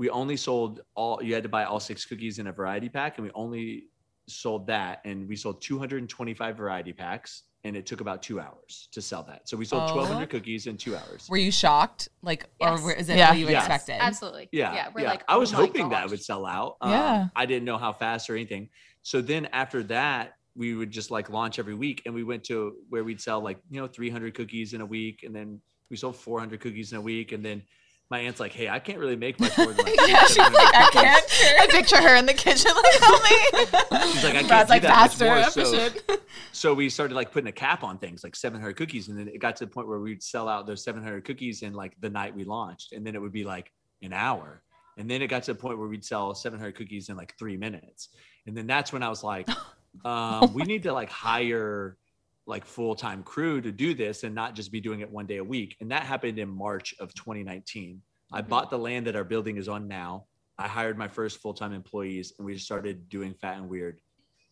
[0.00, 3.18] we only sold all, you had to buy all six cookies in a variety pack,
[3.18, 3.84] and we only
[4.26, 5.02] sold that.
[5.04, 7.42] And we sold 225 variety packs.
[7.62, 9.46] and it took about two hours to sell that.
[9.46, 9.94] So we sold Oh.
[9.96, 11.28] 1,200 cookies in two hours.
[11.28, 12.08] Were you shocked?
[12.22, 12.80] Like, Yes.
[12.80, 13.28] or were- is it Yeah.
[13.28, 13.66] what you Yes.
[13.66, 13.96] expected?
[14.02, 14.48] Absolutely.
[14.50, 14.88] Yeah, Yeah.
[14.94, 15.10] We're yeah.
[15.10, 16.10] like, I was oh my hoping that gosh.
[16.12, 16.78] would sell out.
[16.80, 17.28] Um, Yeah.
[17.36, 18.70] I didn't know how fast or anything.
[19.02, 22.78] So then after that, we would just like launch every week, and we went to
[22.88, 25.60] where we'd sell like you know 300 cookies in a week, and then
[25.90, 27.62] we sold 400 cookies in a week, and then
[28.10, 30.56] my aunt's like, "Hey, I can't really make much more than like yeah, she's 700
[30.56, 31.60] like, I can't.
[31.60, 34.10] I picture her in the kitchen, like, help me.
[34.12, 35.64] She's like, I can't Brad's do like that faster, much more.
[35.64, 36.16] So,
[36.52, 39.38] so we started like putting a cap on things like 700 cookies and then it
[39.40, 42.34] got to the point where we'd sell out those 700 cookies in like the night
[42.34, 43.70] we launched and then it would be like
[44.02, 44.62] an hour
[44.98, 47.56] and then it got to the point where we'd sell 700 cookies in like three
[47.56, 48.08] minutes
[48.46, 49.48] and then that's when i was like
[50.04, 51.96] um, we need to like hire
[52.50, 55.44] like full-time crew to do this and not just be doing it one day a
[55.44, 58.48] week and that happened in march of 2019 i Mhm.
[58.48, 60.26] bought the land that our building is on now
[60.58, 64.00] i hired my first full-time employees and we just started doing fat and weird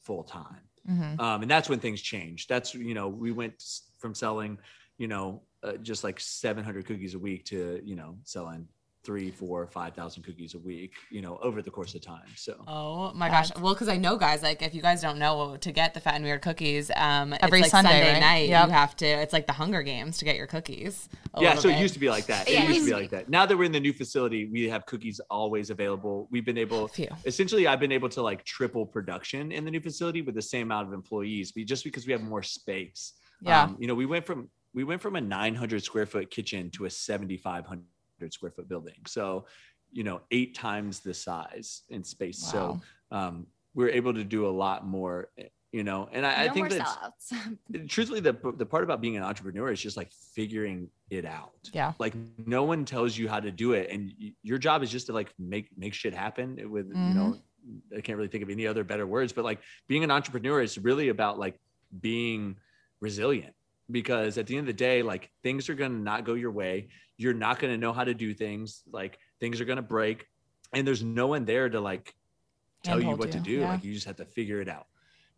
[0.03, 1.21] full-time Mhm.
[1.21, 2.49] um, and that's when things changed.
[2.49, 3.55] That's you know we went
[3.99, 4.59] from selling,
[4.97, 8.69] you know, uh, just like 700 cookies a week to you know selling
[9.09, 12.29] three, four, five thousand cookies a week, you know, over the course of time.
[12.37, 13.51] So Oh my gosh!
[13.59, 16.17] Well, because I know guys, like if you guys don't know to get the fat
[16.17, 18.21] and weird cookies, um, Every it's like Sunday, Sunday right?
[18.21, 18.49] night.
[18.51, 18.67] Yep.
[18.67, 19.07] You have to.
[19.07, 21.09] It's like the Hunger Games to get your cookies.
[21.39, 22.47] yeah, little so it used to be like that.
[22.51, 23.31] It Yeah, used to be like that.
[23.31, 26.29] Now that we're in the new facility, we have cookies always available.
[26.31, 27.09] We've been able, Phew.
[27.25, 30.67] essentially, I've been able to like triple production in the new facility with the same
[30.67, 33.15] amount of employees, but just because we have more space.
[33.41, 33.63] Yeah.
[33.63, 36.85] Um, you know, we went from we went from a 900 square foot kitchen to
[36.85, 37.83] a 7,500
[38.31, 38.95] square foot building.
[39.07, 39.47] So,
[39.93, 42.43] you know, eight times the size in space.
[42.43, 42.81] Wow.
[43.11, 45.31] So, um, we're able to do a lot more.
[45.71, 47.13] You know, and I, I think that
[47.89, 51.69] truthfully, the the part about being an entrepreneur is just like figuring it out.
[51.75, 51.93] Yeah.
[51.99, 52.15] Like
[52.47, 55.13] no one tells you how to do it, and y- your job is just to
[55.13, 56.71] like make make shit happen.
[56.71, 57.37] With you know,
[57.95, 60.79] I can't really think of any other better words, but like being an entrepreneur is
[60.79, 61.61] really about like
[62.01, 62.57] being
[63.01, 63.55] resilient
[63.91, 66.51] because at the end of the day, like things are going to not go your
[66.53, 66.89] way.
[67.17, 68.83] You're not going to know how to do things.
[68.91, 70.27] Like things are going to break,
[70.75, 72.15] and there's no one there to like
[72.85, 73.61] tell you Handhold what to do.
[73.61, 73.69] yeah.
[73.69, 74.87] Like you just have to figure it out.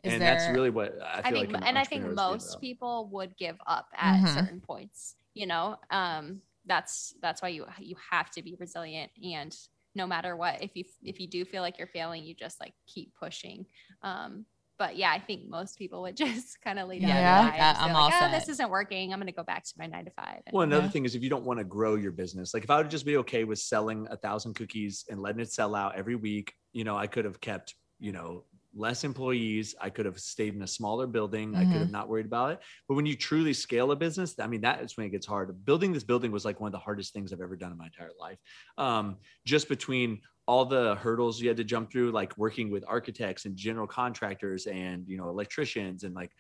[0.02, 1.62] Is and that's really what I I think, like.
[1.62, 4.34] an and I think most people would give up at Mhm.
[4.34, 5.16] certain points.
[5.34, 9.54] You know, um, that's that's why you you have to be resilient, and
[9.94, 12.72] no matter what, if you if you do feel like you're failing, you just like
[12.86, 13.66] keep pushing.
[14.02, 14.46] Um,
[14.80, 17.42] but yeah, I think most people would just kind of lay down Yeah.
[17.42, 17.78] their Like, lives.
[17.80, 19.12] I'm They're like, all oh, this isn't working.
[19.12, 20.40] I'm gonna go back to my nine to five.
[20.46, 20.90] And- Well, another Yeah.
[20.90, 23.04] thing is if you don't want to grow your business, like if I would just
[23.04, 26.82] be okay with selling a thousand cookies and letting it sell out every week, you
[26.84, 29.74] know, I could have kept, you know, less employees.
[29.80, 31.56] I could have stayed in a smaller building.
[31.56, 32.60] I could have not worried about it.
[32.88, 35.64] But when you truly scale a business, I mean, that is when it gets hard.
[35.66, 37.86] Building this building was like one of the hardest things I've ever done in my
[37.86, 38.38] entire life.
[38.78, 43.44] Um, just between all the hurdles you had to jump through, like working with architects
[43.44, 46.32] and general contractors and, you know, electricians and like,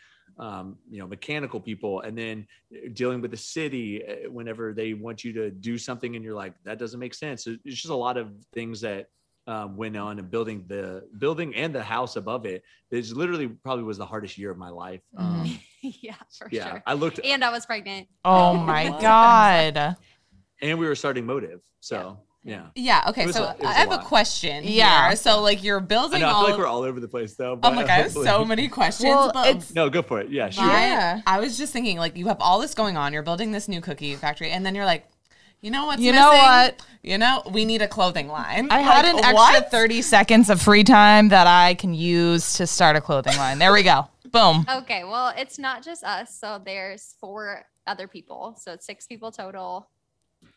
[0.46, 2.36] um, you know, mechanical people, and then
[2.92, 6.54] dealing with the city uh, whenever they want you to do something and you're like
[6.64, 9.06] that doesn't make sense it's just a lot of things that
[9.46, 12.62] um, went on and building the building and the house above it.
[12.90, 16.70] it is literally probably was the hardest year of my life um, yeah, for yeah
[16.70, 16.82] sure.
[16.86, 18.08] i looked And I was pregnant.
[18.24, 19.96] Oh my God.
[20.62, 22.66] and we were starting Modiv so yeah, Yeah.
[22.74, 23.04] Yeah.
[23.08, 23.30] Okay.
[23.30, 24.04] So a- it was I a have a lot.
[24.06, 24.64] question.
[24.64, 25.08] Yeah.
[25.08, 25.16] Here.
[25.16, 26.40] So like you're I, building know, I all.
[26.46, 28.44] feel like we're all over the place though oh but my god, I have so
[28.44, 29.10] many questions.
[29.10, 31.20] Well, but it's- no go for it yeah sure my- Yeah.
[31.26, 33.12] I was just thinking, like, you have all this going on.
[33.12, 35.06] You're building this new cookie factory, and then you're like,
[35.60, 36.80] you know what's You know what?
[37.02, 38.68] You know, we need a clothing line.
[38.70, 39.70] I had an extra what?
[39.70, 43.58] 30 seconds of free time that I can use to start a clothing line.
[43.58, 44.08] There we go.
[44.32, 44.64] Boom.
[44.70, 46.34] Okay, well, it's not just us.
[46.38, 48.56] So there's four other people.
[48.58, 49.88] So it's six people total,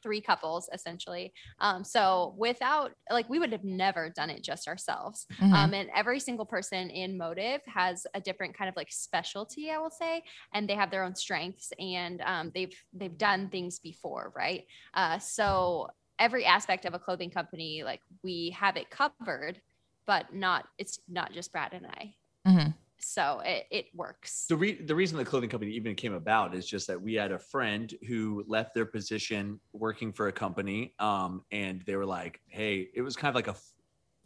[0.04, 1.34] three couples essentially.
[1.60, 5.26] Um, so without like we would have never done it just ourselves.
[5.40, 5.54] Mhm.
[5.54, 9.78] Um, and every single person in Modiv has a different kind of like specialty, I
[9.78, 14.32] will say, and they have their own strengths and um, they've they've done things before,
[14.36, 14.66] right?
[14.94, 15.88] Uh, so
[16.20, 19.62] every aspect of a clothing company, like we have it covered,
[20.06, 22.16] but not it's not just Brad and I.
[22.48, 22.74] Mhm.
[23.06, 24.46] So it, it works.
[24.48, 27.32] the, re- the reason the clothing company even came about is just that we had
[27.32, 32.40] a friend who left their position working for a company um, and they were like
[32.48, 33.56] hey it was kind of like a,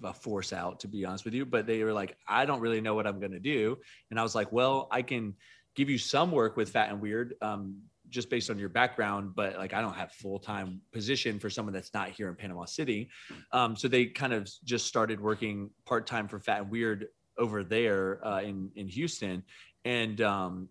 [0.07, 2.81] a force out to be honest with you but they were like i don't really
[2.81, 3.77] know what i'm going to do
[4.11, 5.33] and i was like well i can
[5.75, 7.77] give you some work with fat and weird um,
[8.09, 11.93] just based on your background but like i don't have full-time position for someone that's
[11.93, 13.09] not here in panama city
[13.51, 17.07] um, so they kind of just started working part-time for fat and weird
[17.37, 19.43] over there uh, in in Houston,
[19.85, 20.69] and um,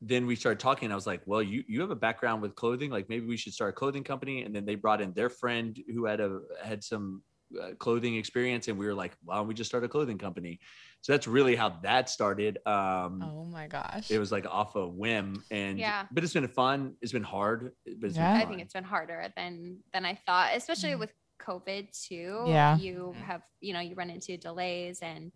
[0.00, 0.92] then we started talking.
[0.92, 2.90] I was like, "Well, you you have a background with clothing.
[2.90, 5.78] Like maybe we should start a clothing company." And then they brought in their friend
[5.92, 7.22] who had a had some
[7.60, 10.60] uh, clothing experience, and we were like, why don't we just start a clothing company?
[11.00, 12.58] So that's really how that started.
[12.66, 14.10] Um, Oh my gosh.
[14.10, 16.06] It was like off a whim, and Yeah.
[16.12, 16.96] but it's been fun.
[17.00, 18.32] It's been hard, but it's Yeah.
[18.32, 20.98] been I think it's been harder than than I thought, especially Mm.
[21.00, 22.44] with COVID too.
[22.48, 22.76] Yeah.
[22.76, 25.32] You have, you know, you run into delays and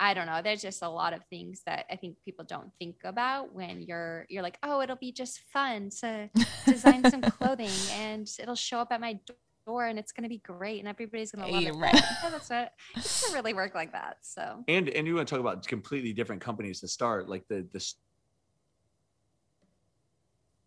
[0.00, 0.40] I don't know.
[0.42, 4.26] There's just a lot of things that I think people don't think about when you're
[4.28, 6.28] you're like, oh, it'll be just fun to
[6.66, 9.18] design some clothing and it'll show up at my
[9.66, 11.74] door and it's gonna be great and everybody's gonna love Yeah, it.
[11.78, 11.94] right.
[11.94, 14.18] Yeah, that's not it doesn't really work like that.
[14.22, 17.66] So and and you want to talk about completely different companies to start like the
[17.72, 17.80] the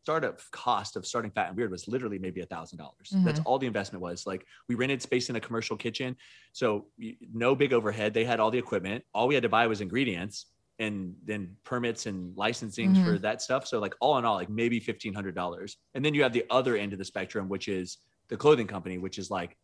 [0.08, 3.10] startup cost of starting fat and weird was literally maybe a thousand dollars.
[3.26, 4.26] That's all the investment was.
[4.26, 6.16] Like we rented space in a commercial kitchen.
[6.53, 6.86] So
[7.34, 8.14] no big overhead.
[8.14, 9.03] They had all the equipment.
[9.14, 10.45] All we had to buy was ingredients
[10.80, 13.68] and then permits and licensing for that stuff.
[13.68, 16.93] So like all in all like maybe $1500 and then you have the other end
[16.93, 17.97] of the spectrum which is
[18.30, 19.58] the clothing company which is like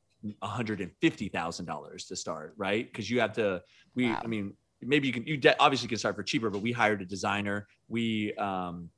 [0.43, 2.85] $150,000 to start, right?
[2.91, 3.61] Because you have to,
[3.95, 4.21] we, Wow.
[4.25, 7.01] I mean, maybe you can, you de- obviously can start for cheaper, but we hired
[7.01, 7.67] a designer.
[7.87, 8.89] We, um,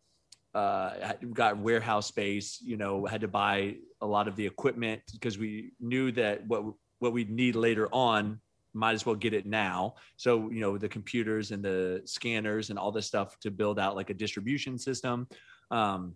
[0.56, 5.38] uh, got warehouse space, you know, had to buy a lot of the equipment because
[5.38, 6.64] we knew that what,
[7.00, 8.40] what we'd need later on
[8.74, 9.96] might as well get it now.
[10.18, 13.96] So, you know, the computers and the scanners and all this stuff to build out
[13.96, 15.28] like a distribution system.
[15.72, 16.16] Um,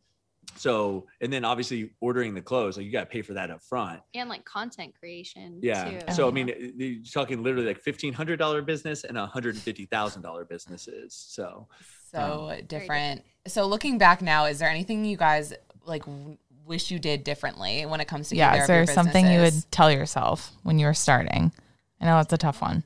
[0.55, 3.61] so, and then obviously ordering the clothes, like you got to pay for that up
[3.61, 4.01] front.
[4.15, 5.99] and like content creation Yeah.
[5.99, 6.13] too.
[6.13, 9.55] So I mean, it- you're talking literally like fifteen hundred dollar business and a hundred
[9.55, 11.13] and fifty thousand dollar businesses.
[11.13, 11.67] So
[12.11, 13.21] so different.
[13.49, 15.53] So looking back now, is there anything you guys
[15.85, 18.51] like w- wish you did differently when it comes to yeah.
[18.51, 21.51] either Is there your something you would tell yourself when you were starting?
[21.99, 22.83] I know it's a tough one.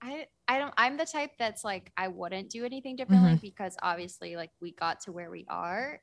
[0.00, 3.40] I I don't I'm the type that's like I wouldn't do anything differently Mm-hmm.
[3.40, 6.00] because obviously like we got to where we are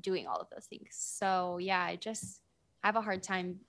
[0.00, 0.88] doing all of those things.
[0.90, 2.40] So yeah, I just
[2.82, 3.60] have a hard time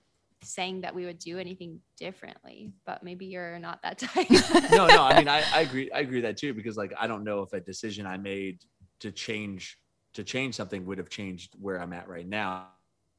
[0.42, 4.30] saying that we would do anything differently, but maybe you're not that type.
[4.70, 5.90] no, no, I mean, I, I agree.
[5.90, 8.60] I agree with that too, because like, I don't know if a decision I made
[9.00, 9.78] to change,
[10.14, 12.68] to change something would have changed where I'm at right now.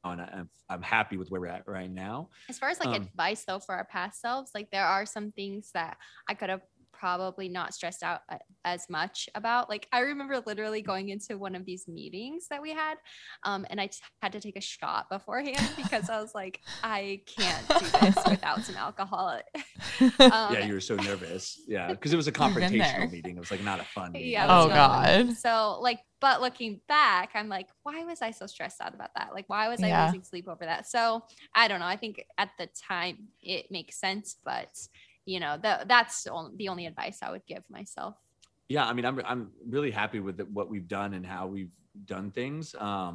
[0.04, 2.30] And I'm, I'm happy with where we're at right now.
[2.48, 5.32] As far as like Um, advice though for our past selves, like there are some
[5.32, 5.98] things that
[6.28, 6.62] I could have
[6.98, 8.20] probably not stressed out
[8.64, 9.68] as much about.
[9.68, 12.96] Like I remember literally going into one of these meetings that we had,
[13.44, 17.22] um, and I t- had to take a shot beforehand because I was like, I
[17.26, 19.40] can't do this without some alcohol.
[20.00, 21.60] um, yeah, you were so nervous.
[21.66, 23.36] Yeah, because it was a been confrontational meeting.
[23.36, 24.32] It was like not a fun meeting.
[24.32, 24.46] Yeah.
[24.48, 25.36] Oh, that's like- God.
[25.36, 29.28] So like, but looking back, I'm like, why was I so stressed out about that?
[29.32, 30.06] Like, why was I Yeah.
[30.06, 30.88] losing sleep over that?
[30.88, 31.22] So
[31.54, 31.86] I don't know.
[31.86, 34.68] I think at the time it makes sense, but
[35.28, 38.14] you know, the, that's the only advice I would give myself.
[38.68, 39.42] yeah i mean i'm i'm
[39.74, 41.74] really happy with what we've done and how we've
[42.14, 43.14] done things um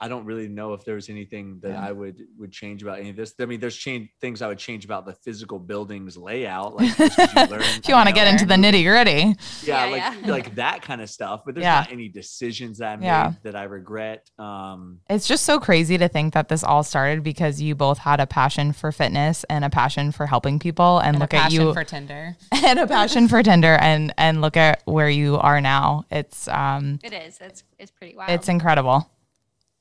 [0.00, 1.86] i don't really know if there's anything that Yeah.
[1.88, 4.58] i would would change about any of this i mean there's change things i would
[4.58, 7.06] change about the physical building's layout like you
[7.46, 10.30] learn, If you want to get into the nitty gritty, yeah, Yeah, like yeah.
[10.30, 11.80] like that kind of stuff but there's Yeah.
[11.80, 13.32] not any decisions that i made Yeah.
[13.42, 17.60] that i regret um it's just so crazy to think that this all started because
[17.60, 21.16] you both had a passion for fitness and a passion for helping people and, And
[21.16, 22.36] a look at you for Tinder.
[22.52, 26.04] and a passion for Tinder and and look at where you are now.
[26.10, 27.38] It's um It is.
[27.40, 28.30] It's it's pretty wild.
[28.30, 29.08] it's incredible.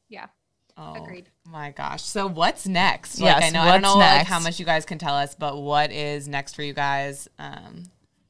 [0.09, 0.27] Yeah.
[0.77, 1.29] Oh Agreed.
[1.45, 2.01] my gosh.
[2.03, 3.19] So what's next?
[3.19, 4.29] Like I Yes, know I don't what's know like next?
[4.29, 7.27] how much you guys can tell us, but what is next for you guys?
[7.37, 7.83] Um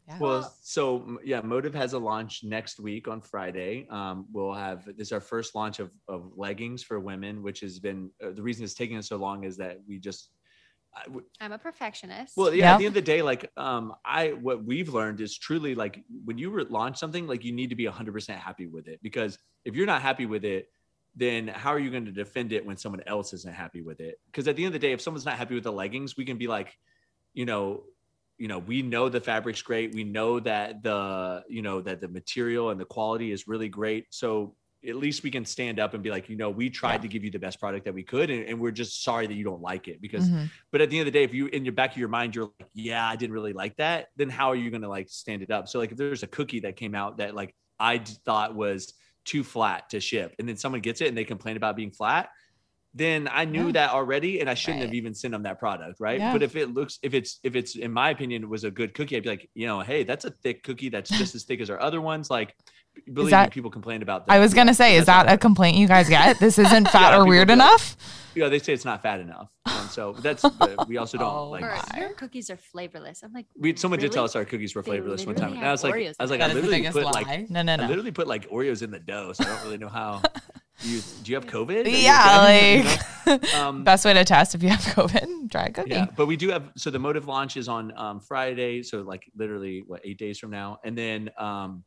[0.07, 0.17] yeah.
[0.19, 3.85] Well, so yeah, Modiv has a launch next week on Friday.
[3.91, 7.77] Um, we'll have this is our first launch of, of leggings for women, which has
[7.79, 10.31] been uh, the reason it's taking us so long is that we just.
[10.95, 12.33] I w- I'm a perfectionist.
[12.35, 12.73] well, yeah.
[12.73, 16.03] At the end of the day, like um, I what we've learned is truly like
[16.25, 18.99] when you re- launch something, like you need to be 100 percent happy with it
[19.03, 20.65] because if you're not happy with it,
[21.19, 24.19] then how are you going to defend it when someone else isn't happy with it?
[24.27, 26.25] Because at the end of the day, if someone's not happy with the leggings, we
[26.25, 26.75] can be like,
[27.33, 27.83] you know,
[28.37, 29.93] you know, we know the fabric's great.
[29.93, 34.05] We know that the, you know, that the material and the quality is really great.
[34.11, 34.55] So
[34.87, 37.01] at least we can stand up and be like, you know, we tried Yeah.
[37.01, 39.33] to give you the best product that we could, and, and we're just sorry that
[39.33, 40.01] you don't like it.
[40.01, 40.49] Because, Mhm.
[40.71, 42.33] but at the end of the day, if you in your back of your mind,
[42.33, 45.09] you're like, yeah, I didn't really like that, then how are you going to like
[45.09, 45.67] stand it up?
[45.67, 48.93] So like, if there's a cookie that came out that like I thought was
[49.25, 52.29] too flat to ship, and then someone gets it and they complain about being flat,
[52.95, 53.73] then I knew Yeah.
[53.73, 56.19] that already, and I shouldn't have even sent them that product, right?
[56.19, 56.33] Yeah.
[56.33, 59.15] But if it looks, if it's, if it's, in my opinion, was a good cookie,
[59.15, 61.69] I'd be like, you know, hey, that's a thick cookie that's just as thick as
[61.69, 62.31] our other ones.
[62.31, 62.55] Like,
[63.05, 64.25] believe me, that- people complain about.
[64.27, 64.33] that.
[64.33, 66.39] I was gonna say, is that a complaint you guys get?
[66.39, 67.63] This isn't fat Yeah, or weird do that.
[67.65, 67.95] enough?
[68.35, 70.47] You know, they say it's not fat enough, and so that's.
[70.47, 71.63] But we also don't Oh like.
[71.63, 73.23] or your cookies are flavorless.
[73.23, 75.71] I'm like, We someone did tell us our cookies were flavorless one time, and I
[75.71, 77.11] was like, Oreos I was like, I that is the literally put lie.
[77.11, 77.89] like, No, no, no, I no.
[77.89, 80.21] literally put like Oreos in the dough, so I don't really know how.
[80.81, 81.85] You, do you have COVID?
[81.87, 82.83] Are you Yeah, okay?
[83.27, 85.89] like um, best way to test if you have COVID, try a cookie.
[85.89, 89.29] yeah, but we do have so the Modiv launch is on um, Friday, so like
[89.35, 91.83] literally what eight days from now, and then um,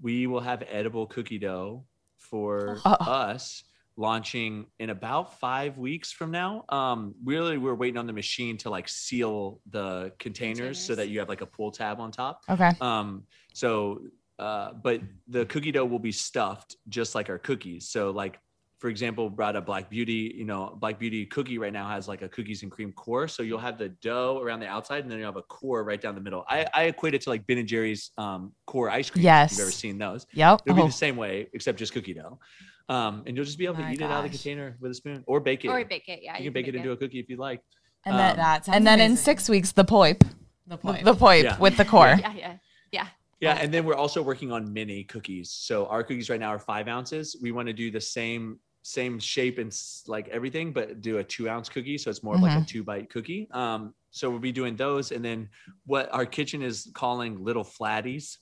[0.00, 1.84] we will have edible cookie dough
[2.18, 2.90] for Oh.
[3.00, 3.64] us
[3.96, 6.64] launching in about five weeks from now.
[6.68, 11.20] Um, really, we're waiting on the machine to like seal the containers, so that you
[11.20, 12.40] have like a pull tab on top.
[12.50, 12.72] Okay.
[12.80, 13.22] Um,
[13.52, 14.00] so,
[14.40, 17.88] uh, but the cookie dough will be stuffed just like our cookies.
[17.88, 18.40] So, like
[18.84, 20.34] for example, brought up Black Beauty.
[20.36, 23.26] You know, Black Beauty cookie right now has like a cookies and cream core.
[23.26, 25.98] So you'll have the dough around the outside, and then you have a core right
[25.98, 26.44] down the middle.
[26.50, 29.22] I, I equate it to like Ben and Jerry's um, core ice cream.
[29.22, 29.52] if Yes.
[29.52, 30.26] you've ever seen those.
[30.34, 30.60] Yep.
[30.66, 32.38] It'll be Oh, the same way, except just cookie dough.
[32.90, 34.90] Um, and you'll just be able to My eat it out of the container with
[34.90, 35.68] a spoon or bake it.
[35.68, 36.20] Or bake it.
[36.22, 36.36] Yeah.
[36.36, 37.62] you can bake it into a cookie if you like.
[38.04, 40.26] and then, um, That sounds and then in six weeks, the poip, the
[40.66, 41.04] the, point.
[41.06, 41.58] the poip Yeah.
[41.58, 42.14] with the core.
[42.18, 42.34] Yeah.
[42.34, 42.56] Yeah.
[42.92, 43.06] Yeah.
[43.40, 45.50] Yeah, and then we're also working on mini cookies.
[45.50, 47.36] So our cookies right now are five ounces.
[47.42, 49.74] We want to do the same same shape and
[50.06, 51.96] like everything, but do a two ounce cookie.
[51.98, 53.48] So it's more of like a two bite cookie.
[53.50, 55.48] Um, so we'll be doing those, and then
[55.86, 58.36] what our kitchen is calling little flatties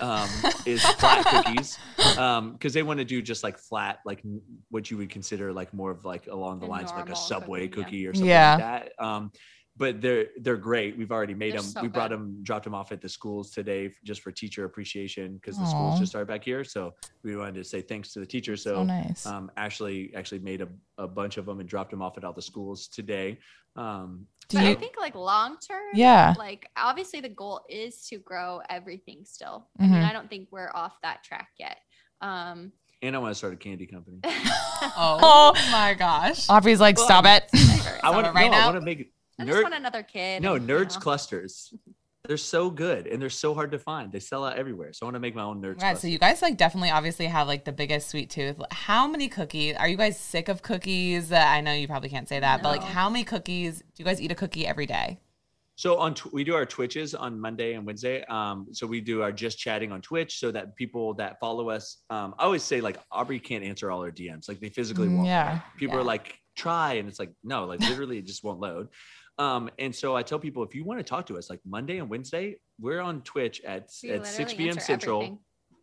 [0.00, 0.28] um,
[0.66, 1.78] is flat cookies
[2.18, 4.22] Um, because they want to do just like flat, like
[4.70, 7.16] what you would consider like more of like along the A lines of like a
[7.16, 7.84] Subway cookie, yeah.
[7.84, 8.50] cookie or something Yeah.
[8.56, 8.58] like
[8.98, 9.04] that.
[9.04, 9.32] Um,
[9.76, 10.98] but they're they're great.
[10.98, 11.70] We've already made They're them.
[11.70, 12.18] so we brought good.
[12.18, 15.98] them, dropped them off at the schools today just for teacher appreciation because the schools
[15.98, 16.62] just started back here.
[16.62, 16.92] So
[17.24, 18.62] we wanted to say thanks to the teachers.
[18.62, 19.24] So, So nice.
[19.26, 20.68] um, Ashley actually made a,
[20.98, 23.38] a bunch of them and dropped them off at all the schools today.
[23.76, 26.34] Um, Do but you- I think like long term, Yeah.
[26.36, 29.68] Like obviously the goal is to grow everything still.
[29.80, 30.04] I mean, Mhm.
[30.10, 31.78] I don't think we're off that track yet.
[32.20, 34.20] Um and I want to start a candy company.
[34.24, 36.48] oh my gosh.
[36.48, 37.44] Aubrey's like, Well, stop it.
[38.04, 38.66] I want it to right no, I now.
[38.66, 39.62] want to make I just nerd.
[39.62, 40.42] want another kid.
[40.42, 41.00] No, and, you nerds know.
[41.00, 41.72] clusters.
[42.28, 44.12] They're so good and they're so hard to find.
[44.12, 44.92] They sell out everywhere.
[44.92, 45.82] So I want to make my own nerds.
[45.82, 46.08] Right, so cluster.
[46.08, 48.60] you guys like definitely obviously have like the biggest sweet tooth.
[48.70, 49.74] How many cookies?
[49.76, 51.32] Are you guys sick of cookies?
[51.32, 52.86] Uh, I know you probably can't say that, but like No.
[52.86, 55.18] how many cookies do you guys eat a cookie every day?
[55.74, 58.24] So on tw- we do our Twitches on Monday and Wednesday.
[58.26, 62.02] Um, so we do our just chatting on Twitch so that people that follow us.
[62.08, 64.48] Um, I always say like Aubrey can't answer all our DMs.
[64.48, 65.26] Like they physically Mm, won't.
[65.26, 65.58] yeah.
[65.76, 66.02] People Yeah.
[66.02, 68.90] are like try, and it's like no, like literally it just won't load.
[69.38, 71.98] Um, and so I tell people if you want to talk to us, like Monday
[71.98, 74.78] and Wednesday, we're on Twitch at We at 6 p.m.
[74.78, 75.38] Central everything.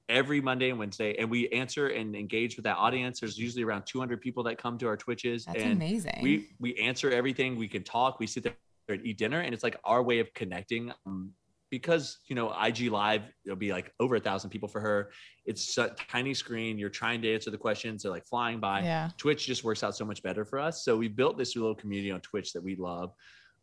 [0.07, 3.19] every Monday and Wednesday, and we answer and engage with that audience.
[3.19, 6.19] There's usually around 200 people that come to our Twitches, That's and amazing.
[6.21, 8.53] we we answer everything we can talk we sit there
[8.87, 11.31] and eat dinner and it's like our way of connecting um,
[11.69, 15.11] because you know ig live it'll be like over a thousand people for her
[15.45, 19.11] it's a tiny screen you're trying to answer the questions they're like flying by Yeah.
[19.17, 22.09] twitch just works out so much better for us so we built this little community
[22.09, 23.13] on twitch that we love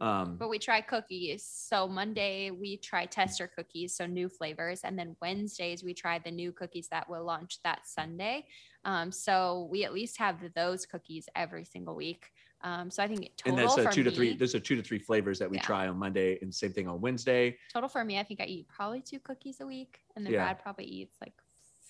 [0.00, 1.42] um, But we try cookies.
[1.44, 6.30] So Monday we try tester cookies, so new flavors, and then Wednesdays we try the
[6.30, 8.46] new cookies that will launch that Sunday.
[8.84, 12.26] Um, so we at least have those cookies every single week.
[12.62, 14.54] Um, so I think total and total that's a for two to me, three those
[14.54, 15.62] are two to three flavors that we Yeah.
[15.62, 18.66] try on monday and same thing on wednesday total for me, I think I eat
[18.68, 20.44] probably two cookies a week, and then Yeah.
[20.44, 21.34] Brad probably eats like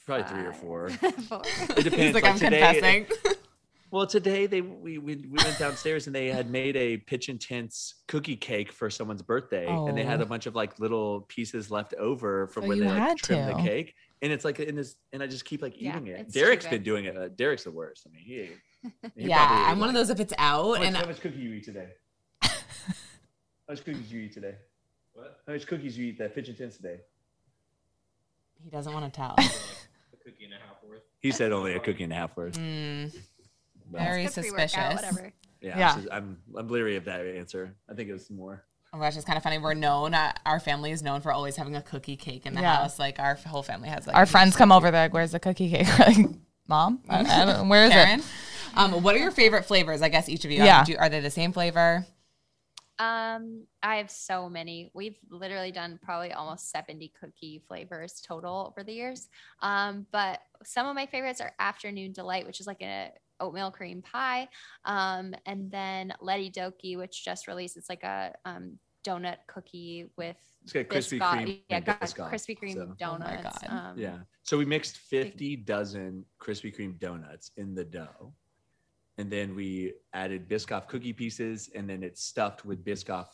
[0.06, 0.88] Probably three or four.
[1.28, 1.42] Four.
[1.44, 3.06] it depends He's like, like I'm today, confessing.
[3.90, 8.02] Well, today they we, we we went downstairs and they had made a pitch intense
[8.08, 10.24] cookie cake for someone's birthday, and they had Oh.
[10.24, 13.16] a bunch of like little pieces left over from So when you they like had
[13.18, 16.08] trimmed the cake, and it's like in this, and I just keep like Yeah, eating
[16.08, 16.20] it.
[16.20, 16.70] it's too Derek's good.
[16.72, 17.16] been doing it.
[17.16, 18.06] Uh, Derek's the worst.
[18.06, 18.50] I mean, he.
[19.22, 21.38] he yeah, I'm one of those if it's out How much, and how much cookie
[21.38, 21.88] you eat today?
[22.42, 22.50] how
[23.68, 24.56] much cookies you eat today?
[25.12, 25.38] What?
[25.46, 26.98] How much cookies you eat that pitch intense today?
[28.64, 29.34] he doesn't want to tell.
[29.38, 31.02] a cookie and a half worth.
[31.20, 32.58] He said only a cookie and a half worth.
[32.58, 33.14] Mm,
[33.90, 34.76] but- very suspicious.
[34.94, 35.32] Whatever.
[35.60, 35.92] yeah, Yeah.
[35.92, 37.74] I'm sus- I'm I'm leery of that answer.
[37.90, 38.64] I think it was more.
[38.92, 39.58] Oh my gosh, it's kind of funny.
[39.58, 40.14] We're known.
[40.14, 42.76] Uh, our family is known for always having a cookie cake in the Yeah.
[42.76, 42.98] house.
[42.98, 44.76] Like our whole family has like Our a huge friends come cookie.
[44.76, 45.86] over, they're like, where's the cookie cake?
[45.98, 46.16] We're like,
[46.68, 48.24] Mom, I, I don't, where is Karen, it?
[48.74, 50.02] um, what are your favorite flavors?
[50.02, 50.62] I guess each of you.
[50.64, 50.80] Yeah.
[50.80, 52.06] Um, do, are they the same flavor?
[52.98, 54.90] Um, I have so many.
[54.94, 59.28] We've literally done probably almost 70 cookie flavors total over the years.
[59.60, 63.10] Um, but some of my favorites are Afternoon Delight, which is like a
[63.40, 64.48] oatmeal cream pie.
[64.84, 67.76] Um, and then Letty Doki, which just released.
[67.76, 72.30] It's like a um, donut cookie with It's got Krispy Biscoff- Kreme Yeah, got Biscoff,
[72.32, 72.94] Krispy Kreme so- Oh my
[73.36, 73.58] donuts.
[73.62, 73.70] God.
[73.70, 74.18] Um, Yeah.
[74.42, 78.32] So we mixed 50 dozen Krispy Kreme donuts in the dough.
[79.18, 83.26] And then we added Biscoff cookie pieces and then it's stuffed with Biscoff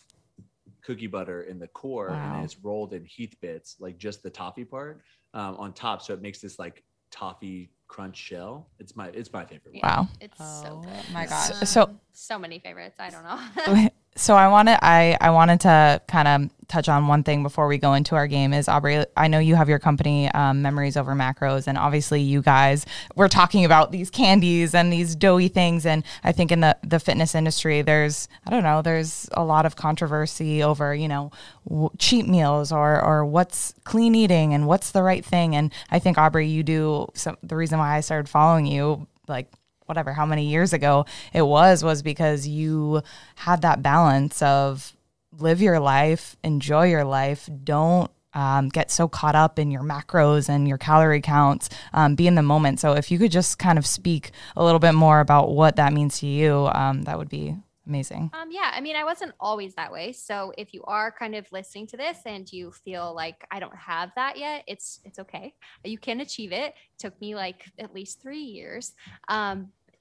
[0.83, 2.35] cookie butter in the core and Wow.
[2.37, 5.03] then it's rolled in Heath bits, like just the toffee part
[5.35, 6.03] um, on top.
[6.03, 8.67] So it makes this like toffee crunch shell.
[8.79, 9.73] It's my it's my favorite.
[9.75, 9.81] one.
[9.85, 10.01] Yeah.
[10.01, 10.09] Wow.
[10.21, 11.13] It's so Oh good.
[11.13, 11.69] my gosh.
[11.69, 12.97] So- so many favorites.
[12.99, 13.89] I don't know.
[14.15, 17.77] so I wanted I I wanted to kind of touch on one thing before we
[17.77, 19.05] go into our game is Aubrey.
[19.17, 23.29] I know you have your company um, Memories Over Macros, and obviously you guys we're
[23.29, 27.35] talking about these candies and these doughy things, and I think in the the fitness
[27.35, 31.31] industry, there's I don't know, there's a lot of controversy over you know
[31.69, 35.99] w- cheat meals or or what's clean eating and what's the right thing, and I
[35.99, 37.07] think Aubrey, you do
[37.43, 39.49] the reason why I started following you like
[39.93, 43.03] whatever how many years ago it was was because you
[43.35, 44.97] had that balance of
[45.39, 50.49] live your life enjoy your life don't um, get so caught up in your macros
[50.49, 53.79] and your calorie counts um, be in the moment so if you could just kind
[53.79, 57.29] of speak a little bit more about what that means to you um, that would
[57.29, 57.55] be
[57.87, 60.13] amazing Um, yeah, I mean, I wasn't always that way.
[60.13, 63.77] So if you are kind of listening to this and you feel like I don't
[63.77, 65.55] have that yet, it's it's okay.
[65.85, 66.75] You can achieve it.
[66.99, 68.95] Took me like at least three years.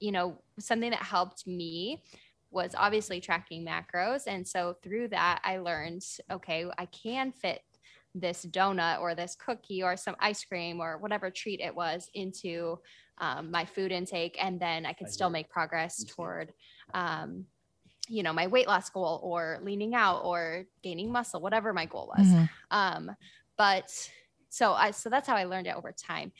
[0.02, 0.26] You know,
[0.58, 2.02] something that helped me
[2.50, 7.62] was obviously tracking macros, and so through that, I learned okay, I can fit
[8.14, 12.78] this donut or this cookie or some ice cream or whatever treat it was into
[13.18, 16.52] um, my food intake, and then I could still make progress toward
[16.92, 17.46] um,
[18.08, 22.12] you know my weight loss goal or leaning out or gaining muscle whatever my goal
[22.16, 22.26] was.
[22.26, 22.48] Mhm.
[22.70, 23.16] um
[23.56, 23.90] but
[24.48, 26.32] so i so that's how i learned it over time.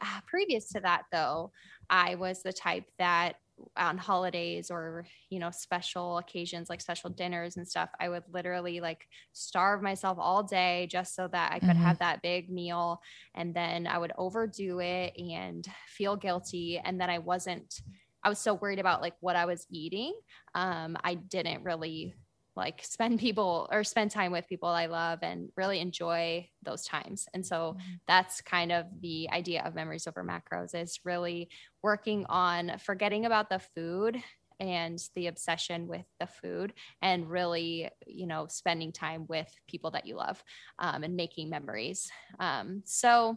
[0.00, 1.52] Uh, previous to that though
[1.90, 3.36] i was the type that
[3.76, 8.80] on holidays or you know special occasions like special dinners and stuff i would literally
[8.80, 11.76] like starve myself all day just so that i could Mhm.
[11.76, 13.00] have that big meal.
[13.34, 16.78] And then i would overdo it and feel guilty.
[16.78, 17.80] And then i wasn't
[18.24, 20.14] i was so worried about like what i was eating.
[20.54, 22.14] Um, I didn't really
[22.56, 27.26] like spend people or spend time with people I love and really enjoy those times.
[27.34, 27.76] And so
[28.06, 31.48] that's kind of the idea of memories over macros is really
[31.82, 34.22] working on forgetting about the food
[34.60, 40.06] and the obsession with the food and really you know spending time with people that
[40.06, 40.42] you love
[40.78, 43.36] um, and making memories um, so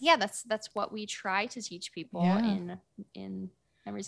[0.00, 2.40] yeah that's that's what we try to teach people Yeah.
[2.44, 2.78] in
[3.14, 3.50] in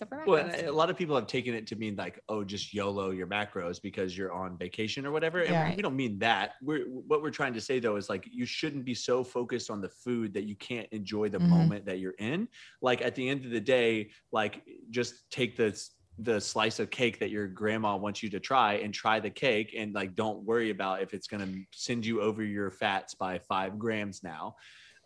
[0.01, 3.11] macros Well, a lot of people have taken it to mean like, oh, just YOLO
[3.11, 5.40] your macros because you're on vacation or whatever.
[5.40, 5.74] And Yeah.
[5.76, 6.53] we don't mean that.
[6.62, 9.80] We're what we're trying to say though is like you shouldn't be so focused on
[9.80, 11.49] the food that you can't enjoy the Mhm.
[11.49, 12.49] moment that you're in.
[12.82, 15.78] Like at the end of the day, like just take the
[16.18, 19.74] the slice of cake that your grandma wants you to try and try the cake
[19.76, 23.36] and like don't worry about if it's going to send you over your fats by
[23.40, 24.55] five grams now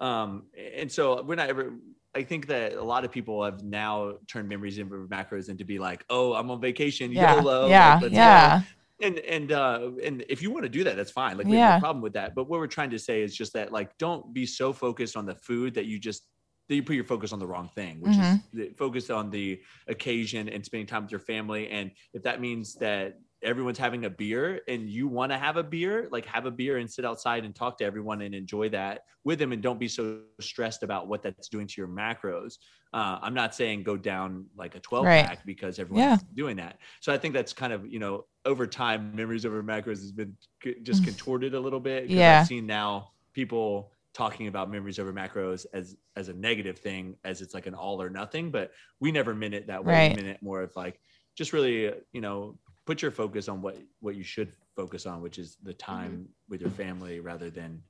[0.00, 1.78] um and so we're not ever
[2.14, 5.78] i think that a lot of people have now turned memories into macros into be
[5.78, 8.06] like oh i'm on vacation yeah yolo like, yeah go.
[8.08, 8.62] yeah
[9.00, 11.68] and and uh and if you want to do that that's fine like we have
[11.70, 11.74] Yeah.
[11.76, 14.32] no problem with that but what we're trying to say is just that like don't
[14.32, 16.26] be so focused on the food that you just
[16.68, 18.34] that you put your focus on the wrong thing which Mhm.
[18.34, 22.40] is the, focus on the occasion and spending time with your family and if that
[22.40, 26.44] means that everyone's having a beer and you want to have a beer like have
[26.46, 29.62] a beer and sit outside and talk to everyone and enjoy that with them and
[29.62, 32.58] don't be so stressed about what that's doing to your macros
[32.94, 35.24] uh, i'm not saying go down like a 12 Right.
[35.24, 36.16] pack because everyone's Yeah.
[36.34, 40.00] doing that so i think that's kind of you know over time memories over macros
[40.00, 42.10] has been c- just contorted a little bit Mm.
[42.16, 42.40] Yeah.
[42.40, 47.40] i've seen now people talking about memories over macros as as a negative thing as
[47.40, 50.16] it's like an all or nothing but we never meant it that way Right.
[50.16, 50.98] we meant it more of like
[51.36, 52.58] just really you know
[52.88, 56.62] put your focus on what what you should focus on which is the time with
[56.62, 57.82] your family rather than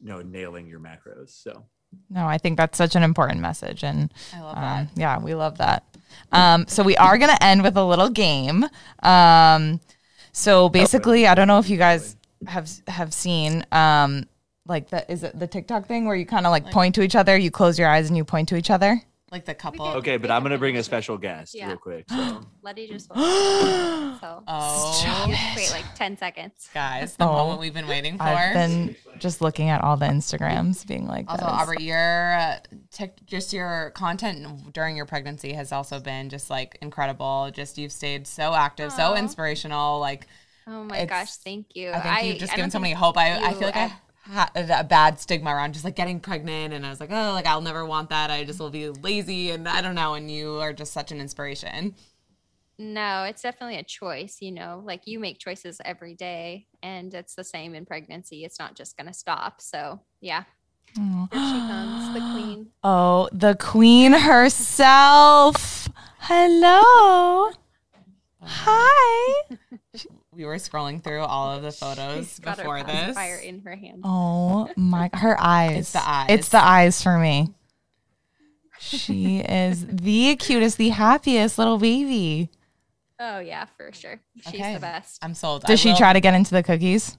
[0.00, 1.62] you know nailing your macros so
[2.08, 4.80] no i think that's such an important message and I love that.
[4.80, 5.84] Um, yeah, we love that.
[6.32, 8.64] Um, so we are going to end with a little game.
[9.02, 9.80] Um,
[10.32, 14.26] so basically, I don't know if you guys have have seen um,
[14.66, 17.16] like the is it the TikTok thing where you kind of like, point to each
[17.16, 19.02] other, you close your eyes and you point to each other.
[19.30, 19.86] Like the couple.
[19.86, 21.68] can- okay but i'm gonna bring a special guest Yeah.
[21.68, 26.68] real quick so Letty just woke up, so Oh, you just wait like 10 seconds.
[26.74, 27.32] guys, the Oh.
[27.32, 28.24] moment we've been waiting for.
[28.24, 32.34] I've been just looking at all the Instagrams, being like, Also, that is- Aubrey, your
[32.34, 32.58] uh,
[32.90, 37.50] tic- just your content during your pregnancy has also been just like incredible.
[37.54, 40.00] Just you've stayed so active, so inspirational.
[40.00, 40.26] Like
[40.66, 41.90] Oh my It's- gosh, thank you.
[41.92, 43.16] I think you've just I given don't so many hope.
[43.16, 43.92] I, I feel like I ev-
[44.30, 47.46] had a bad stigma around just like getting pregnant, and I was like, oh, like
[47.46, 48.30] I'll never want that.
[48.30, 50.14] I just will be lazy, and I don't know.
[50.14, 51.94] And you are just such an inspiration.
[52.82, 57.34] No, it's definitely a choice, you know, like you make choices every day and it's
[57.34, 58.42] the same in pregnancy.
[58.42, 59.60] It's not just going to stop.
[59.60, 60.44] So, yeah.
[60.98, 61.28] Aw.
[61.30, 62.68] Here she comes, the queen.
[62.82, 65.90] Oh, the queen herself.
[66.20, 67.50] Hello.
[68.40, 69.56] Hi.
[70.40, 73.14] We were scrolling through all of the photos She's got her before this.
[73.14, 74.00] Fire in her hand.
[74.04, 75.80] Oh my, her eyes.
[75.80, 76.26] It's the eyes.
[76.30, 77.52] It's the eyes for me.
[78.78, 82.48] She is the cutest, the happiest little baby.
[83.18, 84.18] Oh yeah, for sure.
[84.36, 84.72] She's Okay.
[84.72, 85.18] the best.
[85.22, 85.64] I'm sold.
[85.66, 87.18] I Does she will- try to get into the cookies?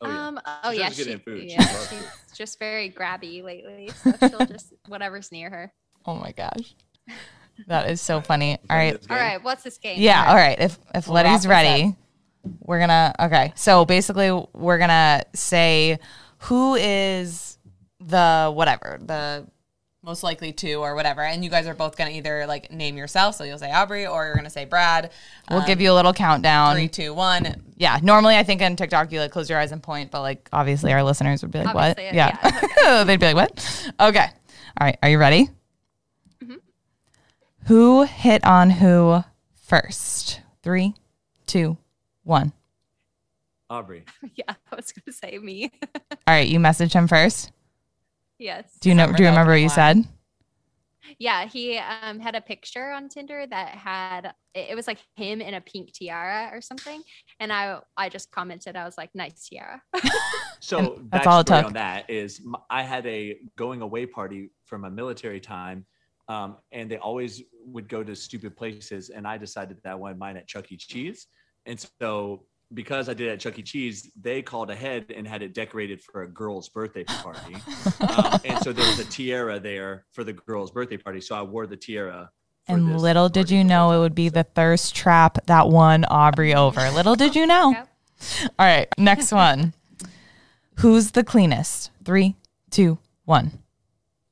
[0.00, 0.26] Oh, yeah.
[0.28, 0.40] Um.
[0.62, 0.90] Oh She yeah.
[0.90, 1.40] She, in food.
[1.40, 1.66] She yeah.
[1.88, 2.06] She's
[2.38, 5.72] just very grabby lately, so she'll just whatever's near her.
[6.06, 6.76] Oh my gosh.
[7.66, 8.58] That is so funny.
[8.68, 8.92] All right.
[8.96, 9.24] This All game?
[9.26, 9.42] right.
[9.44, 10.00] What's this game?
[10.00, 10.58] Yeah, all right.
[10.58, 11.96] If if We'll wrap Letty's this ready,
[12.60, 13.52] we're gonna okay.
[13.56, 15.98] So basically we're gonna say
[16.38, 17.58] who is
[18.00, 19.46] the whatever, the
[20.02, 23.34] most likely to or whatever, and you guys are both gonna either like name yourself,
[23.34, 25.10] so you'll say Aubrey, or you're gonna say Brad.
[25.50, 26.74] we'll give um, you a little countdown.
[26.74, 27.62] three, two, one.
[27.76, 27.98] Yeah.
[28.02, 30.92] Normally I think on TikTok you like close your eyes and point, but like obviously
[30.94, 31.90] our listeners would be like, What?
[31.90, 33.04] Obviously, Yeah.
[33.04, 33.92] They'd be like, What?
[34.00, 34.26] Okay.
[34.80, 34.96] All right.
[35.02, 35.50] Are you ready?
[37.70, 39.22] Who hit on who
[39.68, 40.40] first?
[40.60, 40.94] Three,
[41.46, 41.78] two,
[42.24, 42.52] one.
[43.70, 44.06] Aubrey.
[44.34, 44.54] Yeah.
[44.72, 45.70] I was gonna say me.
[46.10, 47.52] All right, you messaged him first.
[48.40, 48.64] yes.
[48.80, 49.12] Do you know?
[49.12, 50.04] Do you remember what you said?
[51.20, 55.40] Yeah, he um had a picture on Tinder that had it it was like him
[55.40, 57.00] in a pink tiara or something,
[57.38, 59.80] and I I just commented I was like nice tiara.
[60.62, 61.66] So that's all it backstory took.
[61.66, 65.86] on that is I had a going away party from a military time,
[66.30, 70.16] um, and they always would go to stupid places, and I decided that I wanted
[70.16, 70.76] mine at Chuck E.
[70.76, 71.26] Cheese,
[71.66, 73.62] and so because I did it at Chuck E.
[73.62, 77.56] Cheese, they called ahead and had it decorated for a girl's birthday party,
[78.16, 81.42] um, and so there was a tiara there for the girl's birthday party, so I
[81.42, 82.30] wore the tiara.
[82.68, 86.88] And little did you know it would be the thirst trap that won Aubrey over.
[86.90, 87.72] Little did you know.
[87.72, 87.88] Yep.
[88.56, 89.74] All right, next one.
[90.76, 91.90] Who's the cleanest?
[92.04, 92.36] Three,
[92.70, 93.58] two, one.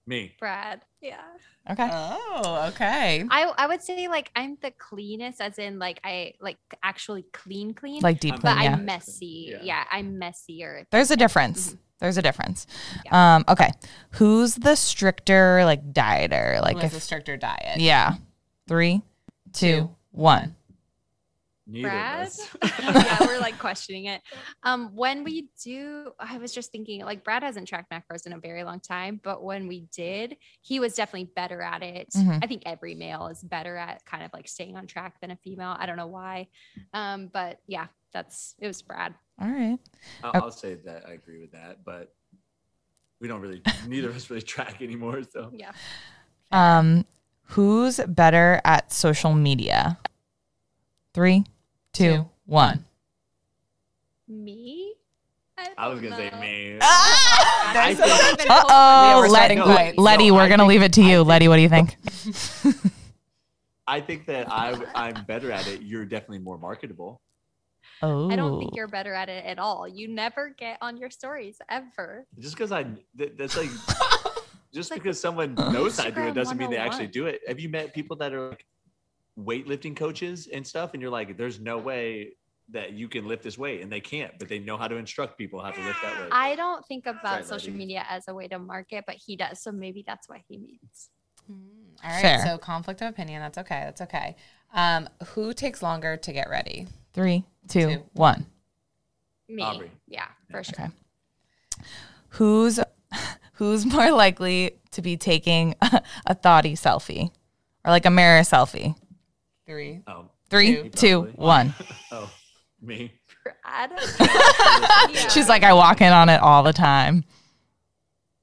[0.07, 0.37] me.
[0.39, 0.83] Brad.
[1.01, 1.17] Yeah.
[1.71, 1.89] Okay.
[1.93, 3.25] Oh, okay.
[3.31, 7.75] I I would say like I'm the cleanest as in like I like actually clean
[7.75, 8.01] clean.
[8.01, 8.73] Like deep clean, but yeah.
[8.73, 9.49] I'm messy.
[9.51, 9.59] Yeah.
[9.63, 9.85] Yeah.
[9.91, 10.87] I'm messier.
[10.91, 11.77] There's a difference.
[12.01, 12.67] There's a difference.
[13.11, 13.71] Um, okay.
[14.13, 16.61] Who's the stricter like dieter?
[16.63, 17.81] Like Like a if stricter diet.
[17.81, 18.15] yeah.
[18.69, 19.03] Three,
[19.53, 20.55] two, one.
[21.71, 22.31] Neither Brad.
[22.81, 24.23] yeah, we're like questioning it.
[24.63, 28.39] Um, when we do, I was just thinking like Brad hasn't tracked macros in a
[28.39, 32.09] very long time, but when we did, he was definitely better at it.
[32.17, 32.43] Mhm.
[32.43, 35.37] I think every male is better at kind of like staying on track than a
[35.37, 35.77] female.
[35.79, 36.49] I don't know why.
[36.95, 39.15] Um, but yeah, that's it was Brad.
[39.41, 39.79] All right.
[40.25, 42.15] I'll, I'll say that I agree with that, but
[43.21, 45.23] we don't really, neither of us really track anymore.
[45.31, 45.73] So Yeah.
[46.51, 47.05] Um,
[47.43, 49.99] who's better at social media?
[51.15, 51.45] Three,
[51.99, 52.85] two, Two, one.
[54.29, 54.95] Me?
[55.77, 56.79] I was gonna say me.
[56.83, 57.73] Ah!
[57.75, 59.65] I I think- uh-oh, Letty, No.
[60.03, 61.19] Letty, no, we're gonna think- leave it to you.
[61.19, 61.97] think- Letty, what do you think?
[63.87, 65.83] I think that I, I'm better at it.
[65.83, 67.21] You're definitely more marketable.
[68.03, 69.89] Oh, I don't think you're better at it at all.
[69.89, 72.27] You never get on your stories ever.
[72.39, 72.85] Just because I,
[73.17, 73.71] th- that's like,
[74.75, 77.41] just like because someone knows I do it doesn't mean they actually oh do it.
[77.49, 78.65] Have you met people that are like
[79.39, 80.93] weightlifting coaches and stuff?
[80.95, 82.33] And you're like, there's no way
[82.71, 85.39] that you can lift this weight, and they can't, but they know how to instruct
[85.39, 86.29] people how to lift that weight.
[86.33, 87.79] I don't think about Sorry, social Letty.
[87.79, 89.63] media as a way to market, but he does.
[89.63, 91.09] So maybe that's why he means.
[91.49, 91.57] All
[92.05, 92.21] right.
[92.21, 92.43] Fair.
[92.45, 93.41] So conflict of opinion.
[93.41, 93.81] That's okay.
[93.85, 94.37] That's okay.
[94.75, 96.87] Um, who takes longer to get ready?
[97.15, 98.03] Three, two, Two.
[98.13, 98.45] one.
[99.49, 99.63] Me.
[99.63, 99.91] Aubrey.
[100.07, 100.75] Yeah, for sure.
[100.79, 100.91] Okay.
[102.31, 102.79] Who's
[103.55, 105.75] who's more likely to be taking
[106.27, 107.31] a thoughty selfie
[107.85, 108.95] or like a mirror selfie?
[109.69, 110.01] Three.
[110.07, 111.33] Oh, Three, Me, two, probably.
[111.45, 111.75] one.
[112.13, 112.31] oh,
[112.81, 113.13] me.
[113.45, 113.93] Brad.
[115.11, 115.29] Yeah.
[115.29, 117.25] She's like, I walk in on it all the time.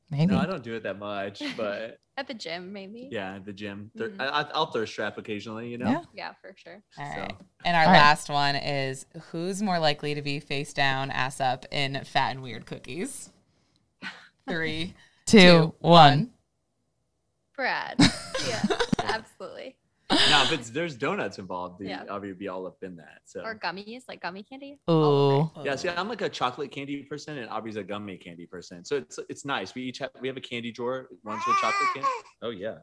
[0.10, 0.28] Maybe.
[0.34, 3.10] No, I don't do it that much, but At the gym, maybe.
[3.12, 4.22] yeah, at the gym, Thir- Mhm.
[4.22, 5.68] I, I- I'll thirst trap occasionally.
[5.70, 5.90] You know.
[5.90, 6.02] Yeah.
[6.14, 6.82] Yeah, for sure.
[6.98, 7.36] All So- right.
[7.66, 7.98] And our All right.
[7.98, 12.42] last one is who's more likely to be face down, ass up in fat and
[12.44, 13.32] weird cookies?
[14.48, 14.94] Three,
[15.26, 16.32] two, two, one.
[17.56, 17.96] Brad.
[18.48, 18.62] Yeah,
[19.04, 19.76] absolutely.
[20.12, 22.04] Now, if it's there's donuts involved, the, Yeah.
[22.10, 23.22] I'll be, be all up in that.
[23.26, 24.78] So Or gummies, like gummy candy.
[24.90, 25.50] Ooh.
[25.64, 28.86] yeah, see, I'm like a chocolate candy person, and Aubrey's a gummy candy person.
[28.86, 29.74] So it's it's nice.
[29.74, 31.08] We each have we have a candy drawer.
[31.24, 32.10] One's with chocolate candy.
[32.44, 32.76] Oh yeah.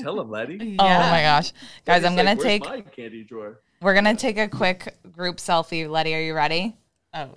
[0.00, 0.76] Tell them, Letty.
[0.78, 1.52] Oh my gosh.
[1.86, 3.60] Guys, Letty's I'm gonna like, "Where's take my candy drawer.
[3.80, 5.88] we're gonna take a quick group selfie.
[5.88, 6.76] Letty, are you ready?
[7.14, 7.30] Oh,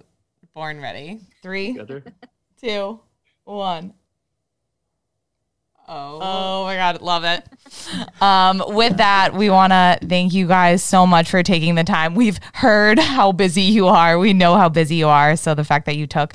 [0.56, 1.20] born ready.
[1.42, 2.04] Three, Together.
[2.60, 3.00] two,
[3.46, 3.94] one.
[5.88, 6.20] Oh.
[6.22, 7.44] Oh my god, love it.
[8.22, 12.16] Um, with that, we want to thank you guys so much for taking the time.
[12.16, 14.18] We've heard how busy you are.
[14.18, 15.36] We know how busy you are.
[15.36, 16.34] So the fact that you took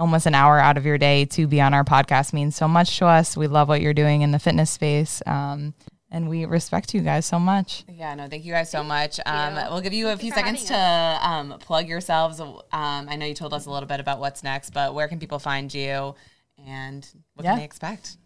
[0.00, 2.98] almost an hour out of your day to be on our podcast means so much
[2.98, 3.36] to us.
[3.36, 5.22] We love what you're doing in the fitness space.
[5.26, 5.74] Um,
[6.10, 7.84] and we respect you guys so much.
[7.88, 9.20] Yeah, no, thank you guys so much.
[9.26, 10.74] Um, we'll give you a Thank few you seconds to
[11.28, 12.40] um, plug yourselves.
[12.40, 15.18] Um, I know you told us a little bit about what's next, but where can
[15.18, 16.14] people find you
[16.66, 17.50] and what Yeah.
[17.52, 18.16] can they expect?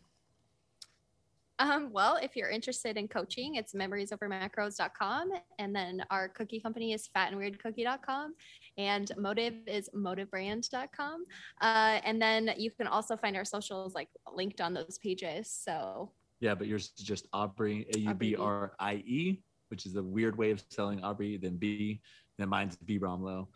[1.62, 5.30] Um, well, if you're interested in coaching, it's memoriesovermacros.com.
[5.60, 8.34] And then our cookie company is fatandweirdcookie.com.
[8.78, 11.24] And Modiv is modivbrand.com.
[11.60, 15.48] Uh, and then you can also find our socials like linked on those pages.
[15.48, 16.10] So
[16.40, 20.02] Yeah, but yours is just Aubrey, A U B R I E, which is a
[20.02, 22.00] weird way of spelling Aubrey, then B,
[22.38, 23.46] then mine's B Bromlow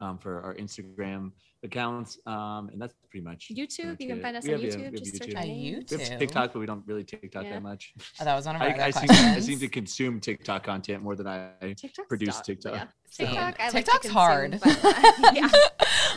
[0.00, 1.32] um, for our Instagram
[1.66, 2.18] accounts.
[2.26, 4.68] Um, and that's pretty much YouTube, pretty you can much find us We on have-
[4.70, 4.78] yeah, YouTube.
[4.78, 5.36] we have Just YouTube.
[5.36, 5.46] our A.
[5.46, 5.98] YouTube.
[5.98, 7.50] We have TikTok, but we don't really TikTok Yeah.
[7.50, 7.92] that much.
[8.20, 9.06] Oh, that was one of our I, I, seem.
[9.10, 11.50] I seem to consume TikTok content more than I.
[11.76, 12.74] TikTok's produce dot- TikTok.
[12.74, 12.84] Yeah.
[13.10, 13.26] Same.
[13.28, 14.54] TikTok, I like TikTok's consume, hard.
[14.62, 15.48] uh, yeah.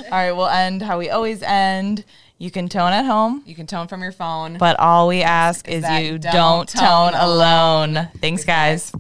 [0.06, 2.06] All right, we'll end how we always end.
[2.38, 4.58] You can tone at home, You can tone from your phone.
[4.58, 8.08] but all we ask Is is you don't don't tone tone alone.
[8.22, 8.94] Thanks, guys.